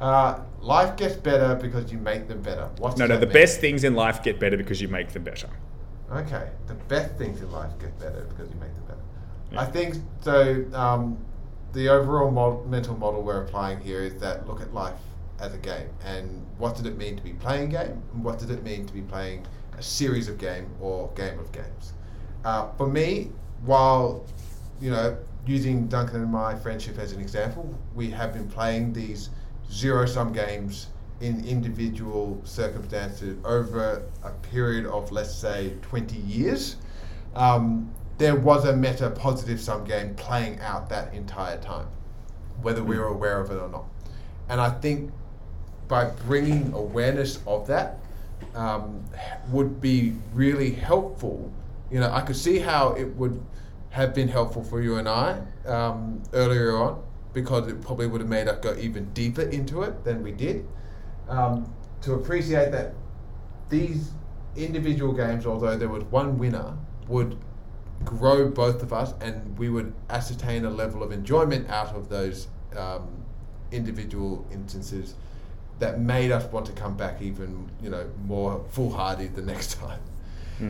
[0.01, 2.69] uh, life gets better because you make them better.
[2.79, 3.33] What No, no, the mean?
[3.33, 5.49] best things in life get better because you make them better.
[6.11, 9.01] Okay, the best things in life get better because you make them better.
[9.53, 9.61] Yeah.
[9.61, 10.65] I think so.
[10.73, 11.19] Um,
[11.73, 14.95] the overall mod- mental model we're applying here is that look at life
[15.41, 18.39] as a game, and what did it mean to be playing a game, and what
[18.39, 21.93] did it mean to be playing a series of game or game of games.
[22.45, 23.31] Uh, for me,
[23.65, 24.25] while
[24.81, 25.17] you know
[25.47, 29.31] using Duncan and my friendship as an example, we have been playing these
[29.71, 30.89] zero sum games
[31.21, 36.77] in individual circumstances over a period of let's say 20 years.
[37.35, 41.89] Um, there was a meta positive sum game playing out that entire time,
[42.63, 43.85] whether we were aware of it or not.
[44.49, 45.11] And I think
[45.89, 47.99] by bringing awareness of that
[48.55, 49.05] um,
[49.49, 51.53] would be really helpful.
[51.91, 53.43] You know, I could see how it would
[53.95, 57.01] have been helpful for you and I um, earlier on
[57.33, 60.67] because it probably would have made us go even deeper into it than we did.
[61.29, 62.95] Um, to appreciate that
[63.69, 64.11] these
[64.57, 66.77] individual games, although there was one winner,
[67.07, 67.39] would
[68.05, 72.49] grow both of us and we would ascertain a level of enjoyment out of those
[72.77, 73.07] um,
[73.71, 75.15] individual instances
[75.79, 80.01] that made us want to come back even you know more foolhardy the next time.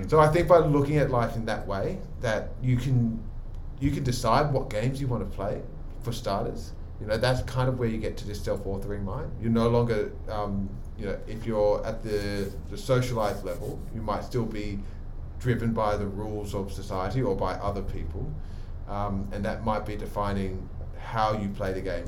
[0.09, 3.23] So I think by looking at life in that way, that you can
[3.81, 5.63] you can decide what games you want to play
[6.03, 6.73] for starters.
[7.01, 9.31] You know that's kind of where you get to this self-authoring mind.
[9.41, 10.69] You're no longer um,
[10.99, 14.79] you know if you're at the the socialized level, you might still be
[15.39, 18.33] driven by the rules of society or by other people,
[18.89, 20.69] um, and that might be defining
[20.99, 22.07] how you play the game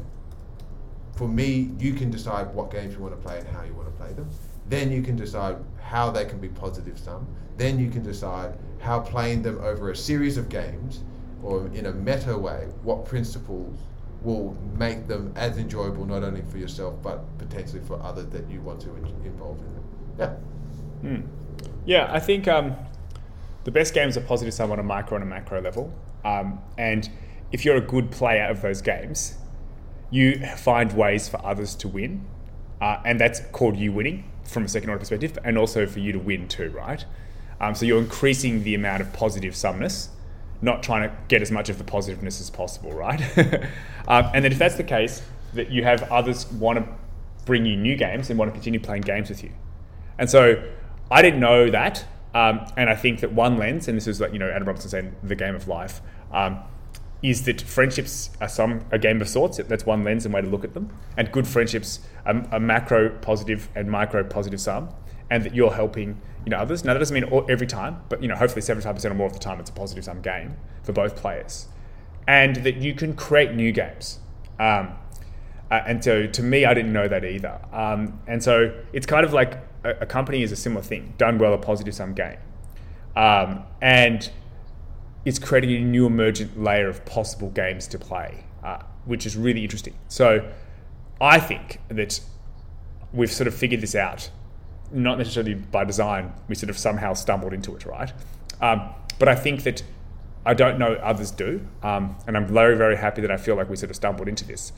[1.16, 3.88] for me, you can decide what games you want to play and how you want
[3.88, 4.28] to play them.
[4.68, 7.26] Then you can decide how they can be positive sum.
[7.56, 11.00] Then you can decide how playing them over a series of games
[11.42, 13.78] or in a meta way, what principles
[14.22, 18.60] will make them as enjoyable not only for yourself but potentially for others that you
[18.60, 19.84] want to in- involve in them.
[20.18, 21.16] Yeah.
[21.84, 22.74] Yeah, I think um,
[23.64, 25.92] the best games are positive sum on a micro and a macro level.
[26.24, 27.08] Um, and
[27.52, 29.36] if you're a good player of those games,
[30.10, 32.26] you find ways for others to win.
[32.80, 36.12] Uh, and that's called you winning from a second order perspective, and also for you
[36.12, 37.04] to win too, right?
[37.60, 40.08] Um, so you're increasing the amount of positive sumness,
[40.62, 43.20] not trying to get as much of the positiveness as possible, right?
[44.08, 45.22] um, and then if that's the case,
[45.54, 46.86] that you have others want to
[47.44, 49.50] bring you new games and want to continue playing games with you.
[50.18, 50.62] And so
[51.10, 52.04] I didn't know that.
[52.34, 54.90] Um, and I think that one lens, and this is like, you know, Adam Robertson
[54.90, 56.02] saying the game of life,
[56.32, 56.58] um,
[57.22, 59.56] is that friendships are some a game of sorts.
[59.56, 60.92] That's one lens and way to look at them.
[61.16, 64.90] And good friendships are, are macro positive and micro positive sum,
[65.30, 66.84] and that you're helping you know others.
[66.84, 69.32] Now that doesn't mean all, every time, but you know hopefully 75% or more of
[69.32, 71.66] the time it's a positive sum game for both players,
[72.26, 74.20] and that you can create new games.
[74.58, 74.94] Um,
[75.70, 77.60] uh, and so to me, I didn't know that either.
[77.72, 81.38] Um, and so it's kind of like a, a, company is a similar thing, done
[81.38, 82.38] well, a positive sum game.
[83.16, 84.30] Um, and
[85.24, 89.64] it's creating a new emergent layer of possible games to play, uh, which is really
[89.64, 89.98] interesting.
[90.06, 90.48] So
[91.20, 92.20] I think that
[93.12, 94.30] we've sort of figured this out,
[94.92, 98.12] not necessarily by design, we sort of somehow stumbled into it, right?
[98.60, 99.82] Um, but I think that
[100.46, 101.66] I don't know others do.
[101.82, 104.44] Um, and I'm very, very happy that I feel like we sort of stumbled into
[104.44, 104.72] this.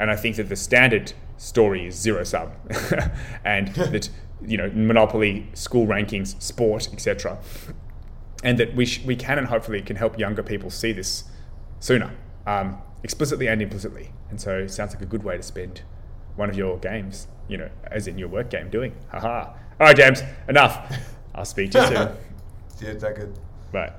[0.00, 2.50] And I think that the standard story is zero sum,
[3.44, 4.08] and that
[4.44, 7.38] you know monopoly, school rankings, sport, etc.
[8.42, 11.24] And that we sh- we can and hopefully can help younger people see this
[11.78, 12.10] sooner,
[12.46, 14.12] um, explicitly and implicitly.
[14.30, 15.82] And so it sounds like a good way to spend
[16.34, 18.94] one of your games, you know, as in your work game, doing.
[19.10, 19.50] Haha.
[19.80, 20.96] All right, James, enough.
[21.34, 22.08] I'll speak to you soon.
[22.80, 23.38] Cheers, Jacob.
[23.70, 23.92] Bye.